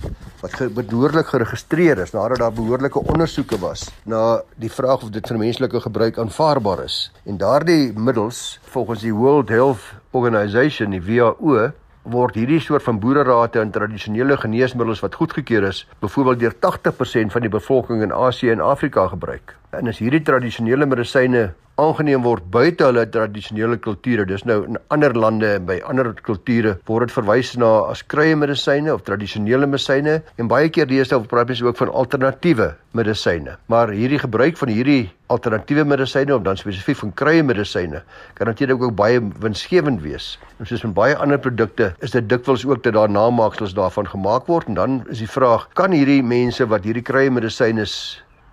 wat 0.74 0.87
behoorlik 0.87 1.26
geregistreer 1.26 1.98
is 1.98 2.12
nadat 2.12 2.38
daar 2.38 2.52
behoorlike 2.52 2.98
ondersoeke 2.98 3.59
was 3.59 3.88
na 4.04 4.42
die 4.56 4.70
vraag 4.70 5.02
of 5.02 5.11
dit 5.11 5.26
vir 5.26 5.38
menslike 5.38 5.80
gebruik 5.80 6.18
aanvaarbaar 6.18 6.85
is. 6.85 7.11
En 7.24 7.37
daardie 7.37 7.92
middels 7.92 8.59
volgens 8.62 9.00
die 9.00 9.14
World 9.14 9.48
Health 9.48 9.82
Organization 10.11 10.90
die 10.90 11.02
WHO 11.02 11.72
word 12.06 12.35
hierdie 12.38 12.61
soort 12.62 12.85
van 12.87 13.00
boererate 13.02 13.61
en 13.61 13.70
tradisionele 13.74 14.37
geneesmiddels 14.37 15.02
wat 15.02 15.14
goedgekeur 15.18 15.66
is 15.66 15.87
byvoorbeeld 16.00 16.40
deur 16.40 16.54
80% 16.54 17.35
van 17.35 17.42
die 17.42 17.50
bevolking 17.50 18.02
in 18.02 18.12
Asië 18.14 18.50
en 18.54 18.61
Afrika 18.61 19.09
gebruik 19.09 19.56
en 19.79 19.89
as 19.93 20.01
hierdie 20.03 20.25
tradisionele 20.25 20.87
medisyne 20.89 21.49
aangeneem 21.77 22.23
word 22.25 22.47
buite 22.53 22.85
hulle 22.87 23.05
tradisionele 23.12 23.77
kulture. 23.85 24.25
Dis 24.29 24.47
nou 24.49 24.62
in 24.65 24.79
ander 24.95 25.12
lande 25.12 25.51
en 25.59 25.67
by 25.69 25.77
ander 25.85 26.09
kulture 26.25 26.77
word 26.89 27.11
dit 27.11 27.17
verwys 27.19 27.53
na 27.61 27.69
as 27.93 28.03
kruie 28.15 28.37
medisyne 28.39 28.89
of 28.93 29.05
tradisionele 29.05 29.69
medisyne 29.69 30.23
en 30.41 30.49
baie 30.49 30.71
keer 30.73 30.89
deesdae 30.89 31.29
praat 31.29 31.53
mense 31.53 31.67
ook 31.67 31.77
van 31.83 31.93
alternatiewe 31.93 32.71
medisyne. 32.97 33.59
Maar 33.69 33.93
hierdie 33.93 34.23
gebruik 34.23 34.57
van 34.57 34.73
hierdie 34.73 35.11
alternatiewe 35.29 35.85
medisyne 35.85 36.33
of 36.33 36.45
dan 36.47 36.57
spesifiek 36.57 36.97
van 37.03 37.12
kruie 37.21 37.45
medisyne 37.45 38.01
kan 38.39 38.49
natuurlik 38.49 38.81
ook 38.89 38.97
baie 38.97 39.21
winsgewend 39.45 40.01
wees. 40.01 40.37
En 40.57 40.71
soos 40.71 40.85
met 40.87 40.97
baie 40.97 41.17
ander 41.21 41.39
produkte 41.39 41.93
is 42.01 42.17
dit 42.17 42.29
dikwels 42.31 42.65
ook 42.65 42.87
dat 42.87 42.97
daar 42.97 43.12
namaaksels 43.12 43.77
daarvan 43.77 44.09
gemaak 44.09 44.49
word 44.49 44.73
en 44.73 44.81
dan 44.81 45.03
is 45.12 45.21
die 45.21 45.29
vraag 45.29 45.69
kan 45.77 45.93
hierdie 45.93 46.23
mense 46.25 46.65
wat 46.73 46.89
hierdie 46.89 47.05
kruie 47.05 47.29
medisyne 47.29 47.85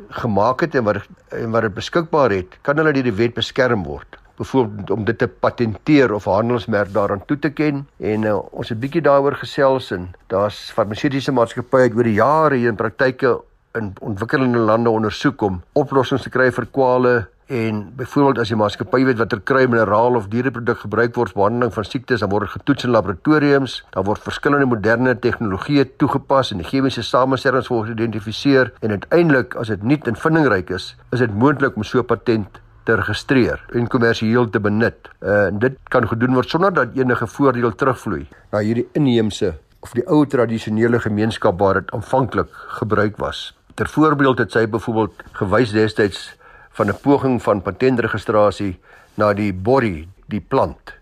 gemaak 0.10 0.62
het 0.62 0.76
en 0.76 0.84
wat 0.84 1.06
en 1.30 1.52
wat 1.52 1.62
dit 1.68 1.74
beskikbaar 1.74 2.32
het, 2.32 2.58
kan 2.62 2.78
hulle 2.78 2.94
deur 2.94 3.10
die 3.10 3.16
wet 3.20 3.34
beskerm 3.34 3.84
word. 3.84 4.18
Byvoorbeeld 4.38 4.90
om 4.90 5.06
dit 5.06 5.18
te 5.18 5.28
patenteer 5.28 6.14
of 6.14 6.26
handelsmerk 6.26 6.94
daaraan 6.94 7.26
toe 7.26 7.40
te 7.40 7.50
ken 7.50 7.88
en 8.00 8.24
uh, 8.24 8.38
ons 8.52 8.70
het 8.70 8.80
bietjie 8.80 9.04
daaroor 9.06 9.38
gesels 9.38 9.92
en 9.94 10.10
daar's 10.34 10.72
farmaseutiese 10.74 11.32
maatskappye 11.32 11.88
het 11.88 11.98
oor 11.98 12.10
die 12.10 12.18
jare 12.18 12.58
hier 12.58 12.74
in 12.74 12.80
praktyke 12.80 13.36
in 13.78 13.94
ontwikkelende 14.02 14.58
lande 14.58 14.90
ondersoek 14.90 15.42
om 15.42 15.62
oplossings 15.78 16.26
te 16.26 16.34
kry 16.34 16.50
vir 16.54 16.66
kwale 16.74 17.14
En 17.52 17.92
byvoorbeeld 17.96 18.40
as 18.40 18.50
jy 18.50 18.56
maatskappy 18.56 19.04
weet 19.04 19.20
watter 19.20 19.42
kry 19.44 19.66
mineraal 19.68 20.16
of 20.16 20.30
diereproduk 20.32 20.80
gebruik 20.86 21.16
word 21.16 21.34
vir 21.34 21.42
behandeling 21.42 21.74
van 21.76 21.88
siektes, 21.88 22.24
dan 22.24 22.32
word 22.32 22.48
dit 22.48 22.56
getoets 22.56 22.88
in 22.88 22.94
laboratoriums. 22.96 23.78
Daar 23.92 24.08
word 24.08 24.24
verskillende 24.24 24.70
moderne 24.72 25.16
tegnologieë 25.20 25.90
toegepas 26.00 26.54
en 26.54 26.64
die 26.64 26.68
chemiese 26.68 27.04
samestellings 27.04 27.68
word 27.74 27.92
geïdentifiseer 27.92 28.72
en 28.82 28.96
uiteindelik 28.96 29.58
as 29.60 29.74
dit 29.74 29.84
nuut 29.84 30.08
en 30.08 30.16
vindingryk 30.16 30.72
is, 30.72 30.94
is 31.12 31.20
dit 31.20 31.34
moontlik 31.36 31.76
om 31.76 31.84
so 31.84 32.00
'n 32.00 32.06
patent 32.06 32.62
te 32.84 32.96
registreer 32.96 33.62
en 33.74 33.88
kommersieel 33.88 34.50
te 34.50 34.60
benut. 34.60 35.10
Uh, 35.22 35.46
en 35.46 35.60
dit 35.60 35.78
kan 35.90 36.08
gedoen 36.08 36.34
word 36.34 36.50
sonder 36.50 36.74
dat 36.74 36.96
enige 36.96 37.28
voordeel 37.28 37.76
terugvloei 37.76 38.28
na 38.52 38.60
hierdie 38.60 38.88
inheemse 38.94 39.54
of 39.84 39.92
die 39.92 40.06
ou 40.08 40.26
tradisionele 40.26 41.00
gemeenskap 41.00 41.60
waar 41.60 41.82
dit 41.82 41.92
aanvanklik 41.92 42.48
gebruik 42.80 43.18
was. 43.18 43.54
Ter 43.76 43.90
voorbeeld 43.90 44.38
het 44.38 44.52
sy 44.52 44.68
byvoorbeeld 44.68 45.24
gewys 45.40 45.72
destyds 45.72 46.36
van 46.74 46.90
'n 46.90 47.00
poging 47.02 47.42
van 47.42 47.62
patentregistrasie 47.62 48.80
na 49.16 49.34
die 49.34 49.54
borrie, 49.54 50.08
die 50.28 50.42
plant. 50.42 50.94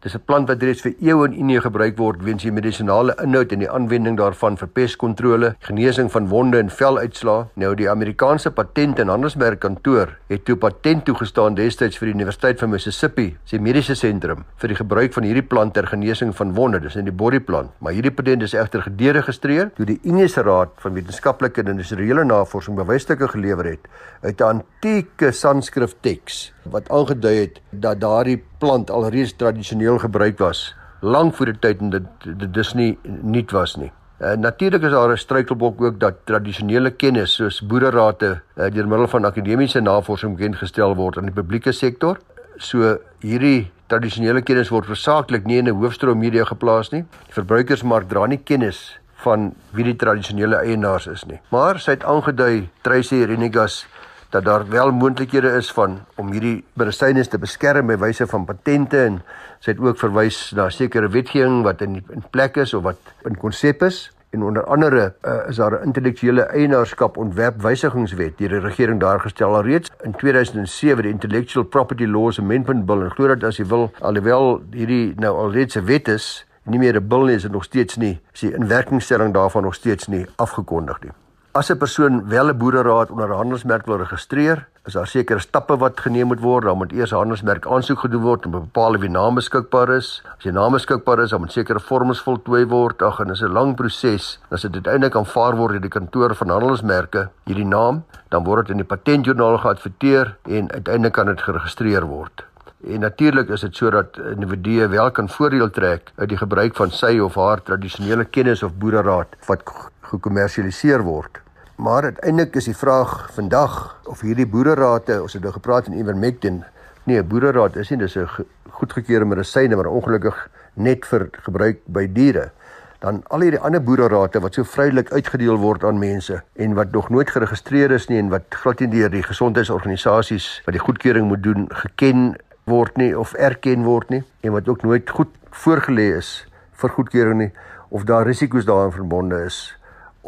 Dis 0.00 0.14
'n 0.14 0.22
plant 0.24 0.46
wat 0.48 0.62
reeds 0.62 0.80
vir 0.80 0.92
eeue 1.00 1.24
in 1.26 1.32
Indië 1.32 1.60
gebruik 1.60 1.96
word 1.98 2.20
weens 2.22 2.44
die 2.44 2.52
medisonale 2.52 3.16
inhoud 3.18 3.52
en 3.52 3.58
die 3.58 3.70
aanwending 3.70 4.16
daarvan 4.16 4.56
vir 4.56 4.68
peskontrole, 4.68 5.56
genesing 5.58 6.10
van 6.10 6.28
wonde 6.28 6.58
en 6.58 6.70
veluitslae. 6.70 7.46
Nou 7.56 7.74
die 7.74 7.90
Amerikaanse 7.90 8.50
Patent 8.50 8.98
en 8.98 9.08
Handelsmerkkantoor 9.08 10.12
het 10.28 10.44
toe 10.44 10.56
patent 10.56 11.04
toegestaan 11.04 11.54
destyds 11.54 11.98
vir 11.98 12.06
die 12.06 12.14
Universiteit 12.14 12.60
van 12.60 12.70
Mississippi, 12.70 13.36
se 13.44 13.58
mediese 13.58 13.94
sentrum, 13.94 14.44
vir 14.56 14.68
die 14.68 14.76
gebruik 14.76 15.12
van 15.12 15.24
hierdie 15.24 15.42
plant 15.42 15.74
ter 15.74 15.86
genesing 15.86 16.36
van 16.36 16.54
wonde, 16.54 16.80
dis 16.80 16.96
in 16.96 17.04
die 17.04 17.12
borrieplant. 17.12 17.70
Maar 17.80 17.92
hierdie 17.92 18.14
patent 18.14 18.42
is 18.42 18.54
egter 18.54 18.82
gederegistreer 18.82 19.72
toe 19.74 19.86
die 19.86 19.98
Indiese 20.04 20.42
Raad 20.42 20.68
van 20.76 20.94
Wetenskaplike 20.94 21.60
en 21.60 21.74
Industriële 21.74 22.24
Navorsing 22.24 22.76
bewysstukke 22.76 23.28
gelewer 23.28 23.64
het 23.64 23.90
uit 24.22 24.40
'n 24.40 24.44
antieke 24.44 25.32
Sanskrit 25.32 25.96
teks 26.02 26.52
wat 26.70 26.88
aangedui 26.88 27.36
het 27.40 27.60
dat 27.70 28.00
daardie 28.00 28.42
plant 28.58 28.90
alreeds 28.90 29.36
tradisioneel 29.36 29.98
gebruik 29.98 30.38
was 30.38 30.74
lank 31.00 31.34
voor 31.34 31.52
die 31.52 31.58
tyd 31.58 31.80
en 31.80 31.90
dit 31.94 32.52
dis 32.54 32.74
nie 32.74 32.98
nuut 33.04 33.50
was 33.54 33.76
nie. 33.76 33.90
Uh, 34.18 34.34
Natuurlik 34.34 34.82
is 34.82 34.90
daar 34.90 35.12
'n 35.12 35.16
struikelblok 35.16 35.80
ook 35.80 36.00
dat 36.00 36.14
tradisionele 36.24 36.90
kennis 36.90 37.34
soos 37.34 37.60
boererate 37.60 38.40
uh, 38.56 38.66
deur 38.70 38.88
middel 38.88 39.08
van 39.08 39.24
akademiese 39.24 39.80
navorsing 39.80 40.36
bekend 40.36 40.56
gestel 40.56 40.94
word 40.94 41.18
aan 41.18 41.24
die 41.24 41.32
publieke 41.32 41.72
sektor. 41.72 42.18
So 42.56 42.98
hierdie 43.20 43.70
tradisionele 43.86 44.42
kennis 44.42 44.68
word 44.68 44.86
versaaklik 44.86 45.44
nie 45.44 45.58
in 45.58 45.68
'n 45.68 45.78
hoofstroom 45.80 46.18
media 46.18 46.44
geplaas 46.44 46.90
nie. 46.90 47.04
Die 47.26 47.34
verbruikersmark 47.34 48.08
dra 48.08 48.26
nie 48.26 48.40
kennis 48.44 48.98
van 49.14 49.54
wie 49.70 49.84
die 49.84 49.96
tradisionele 49.96 50.56
eienaars 50.56 51.06
is 51.06 51.24
nie. 51.24 51.40
Maar 51.50 51.78
sy 51.78 51.90
het 51.90 52.04
aangedui 52.04 52.68
Tracy 52.82 53.24
Renegas 53.24 53.86
dat 54.30 54.44
daar 54.44 54.68
wel 54.68 54.92
moontlikhede 54.92 55.50
is 55.56 55.72
van 55.72 55.98
om 56.16 56.32
hierdie 56.32 56.64
medisyne 56.72 57.24
te 57.26 57.38
beskerm 57.38 57.86
by 57.86 57.96
wyse 57.96 58.26
van 58.26 58.44
patente 58.44 59.00
en 59.04 59.22
sy 59.60 59.72
het 59.72 59.80
ook 59.80 59.98
verwys 59.98 60.52
na 60.56 60.68
sekere 60.70 61.08
wetgewing 61.08 61.62
wat 61.66 61.82
in 61.82 62.02
in 62.14 62.24
plek 62.30 62.56
is 62.56 62.74
of 62.74 62.82
wat 62.82 62.98
in 63.24 63.36
konsep 63.36 63.82
is. 63.82 64.08
En 64.30 64.42
onder 64.42 64.64
andere 64.64 65.14
uh, 65.24 65.48
is 65.48 65.56
daar 65.56 65.72
'n 65.80 65.84
intellektuele 65.84 66.42
eienaarskap 66.42 67.16
ontwerpwysigingswet 67.16 68.38
deur 68.38 68.48
die 68.48 68.60
regering 68.60 69.00
daar 69.00 69.20
gestel 69.20 69.56
alreeds. 69.56 69.90
In 70.02 70.12
2007 70.12 71.02
die 71.02 71.12
Intellectual 71.12 71.64
Property 71.64 72.06
Laws 72.06 72.38
Amendment 72.38 72.86
Bill 72.86 73.02
en 73.02 73.10
glo 73.10 73.26
dat 73.26 73.44
as 73.44 73.56
jy 73.56 73.66
wil 73.66 73.90
alhoewel 74.00 74.62
hierdie 74.70 75.14
nou 75.16 75.36
alreeds 75.36 75.76
'n 75.76 75.84
wet 75.84 76.08
is 76.08 76.46
nie 76.68 76.78
meer 76.78 76.96
'n 76.96 77.08
bil 77.08 77.24
nie 77.24 77.34
is 77.34 77.42
dit 77.42 77.52
nog 77.52 77.64
steeds 77.64 77.96
nie 77.96 78.20
is 78.32 78.40
die 78.40 78.54
inwerkingstelling 78.54 79.34
daarvan 79.34 79.62
nog 79.62 79.74
steeds 79.74 80.06
nie 80.06 80.26
afgekondig 80.36 81.00
nie 81.02 81.12
As 81.58 81.70
'n 81.70 81.76
persoon 81.76 82.28
wel 82.28 82.48
'n 82.48 82.56
boereraad 82.56 83.10
onder 83.10 83.28
'n 83.28 83.40
handelsmerk 83.42 83.86
wil 83.86 83.96
registreer, 83.96 84.68
is 84.84 84.92
daar 84.92 85.06
sekere 85.06 85.38
stappe 85.38 85.76
wat 85.76 86.00
geneem 86.00 86.26
moet 86.26 86.40
word. 86.40 86.64
Dan 86.64 86.76
moet 86.76 86.92
eers 86.92 87.10
'n 87.12 87.16
handelsmerk 87.16 87.66
aansoek 87.66 87.98
gedoen 87.98 88.22
word 88.22 88.46
om 88.46 88.52
te 88.52 88.58
bepaal 88.58 88.96
wie 88.96 89.10
naam 89.10 89.34
beskikbaar 89.34 89.88
is. 89.88 90.22
As 90.36 90.44
jy 90.44 90.50
naam 90.50 90.72
beskikbaar 90.72 91.18
is, 91.18 91.30
dan 91.30 91.40
moet 91.40 91.52
sekere 91.52 91.80
vorms 91.80 92.20
voltooi 92.20 92.66
word. 92.66 93.02
Ag, 93.02 93.18
en 93.20 93.26
dit 93.26 93.34
is 93.34 93.42
'n 93.42 93.52
lang 93.52 93.74
proses. 93.76 94.38
As 94.50 94.62
dit 94.62 94.74
uiteindelik 94.74 95.16
aanvaar 95.16 95.56
word 95.56 95.70
deur 95.70 95.80
die 95.80 95.90
kantoor 95.90 96.34
van 96.34 96.48
handelsmerke, 96.48 97.28
hierdie 97.44 97.66
naam, 97.66 98.04
dan 98.28 98.44
word 98.44 98.66
dit 98.66 98.70
in 98.70 98.76
die 98.76 98.96
patentjoernaal 98.96 99.58
geadverteer 99.58 100.36
en 100.42 100.72
uiteindelik 100.72 101.12
kan 101.12 101.26
dit 101.26 101.40
geregistreer 101.40 102.04
word. 102.04 102.44
En 102.86 103.00
natuurlik 103.00 103.48
is 103.48 103.60
dit 103.60 103.76
sodat 103.76 104.18
individue 104.18 104.88
wel 104.88 105.10
kan 105.10 105.28
voordeel 105.28 105.70
trek 105.70 106.12
uit 106.16 106.28
die 106.28 106.38
gebruik 106.38 106.76
van 106.76 106.90
sy 106.90 107.18
of 107.18 107.34
haar 107.34 107.62
tradisionele 107.62 108.24
kennis 108.24 108.62
of 108.62 108.74
boereraad 108.74 109.26
wat 109.46 109.62
gekommersialiseer 110.00 111.02
word. 111.02 111.40
Maar 111.78 112.02
uiteindelik 112.02 112.56
is 112.56 112.64
die 112.64 112.76
vraag 112.76 113.28
vandag 113.32 114.00
of 114.10 114.20
hierdie 114.26 114.46
boererate, 114.50 115.20
ons 115.22 115.36
het 115.36 115.44
nou 115.44 115.52
gepraat 115.54 115.86
in 115.86 116.00
Ivermectin, 116.00 116.64
nee, 117.06 117.22
'n 117.22 117.26
boereraad 117.26 117.76
is 117.76 117.90
nie 117.90 117.98
dis 117.98 118.16
'n 118.16 118.26
goedgekeurde 118.70 119.24
medisyne 119.24 119.76
maar 119.76 119.86
ongelukkig 119.86 120.48
net 120.74 121.06
vir 121.06 121.28
gebruik 121.32 121.78
by 121.86 122.12
diere. 122.12 122.50
Dan 122.98 123.22
al 123.28 123.40
hierdie 123.40 123.60
ander 123.60 123.82
boererate 123.82 124.40
wat 124.40 124.54
so 124.54 124.64
vrylik 124.64 125.12
uitgedeel 125.12 125.56
word 125.56 125.84
aan 125.84 125.98
mense 125.98 126.42
en 126.56 126.74
wat 126.74 126.90
nog 126.90 127.08
nooit 127.10 127.30
geregistreer 127.30 127.90
is 127.90 128.08
nie 128.08 128.18
en 128.18 128.28
wat 128.28 128.42
glad 128.50 128.80
nie 128.80 128.88
deur 128.88 129.10
die 129.10 129.22
gesondheidsorganisasies 129.22 130.62
wat 130.64 130.74
die 130.74 130.82
goedkeuring 130.82 131.28
moet 131.28 131.42
doen 131.42 131.68
geken 131.68 132.36
word 132.64 132.96
nie 132.96 133.18
of 133.18 133.32
erken 133.32 133.84
word 133.84 134.08
nie 134.08 134.24
en 134.40 134.52
wat 134.52 134.68
ook 134.68 134.82
nooit 134.82 135.10
goed 135.10 135.30
voorgelê 135.50 136.16
is 136.16 136.46
vir 136.72 136.90
goedkeuring 136.90 137.38
nie 137.38 137.52
of 137.88 138.04
daar 138.04 138.26
risiko's 138.26 138.64
daarin 138.64 138.92
verbonde 138.92 139.44
is 139.44 139.77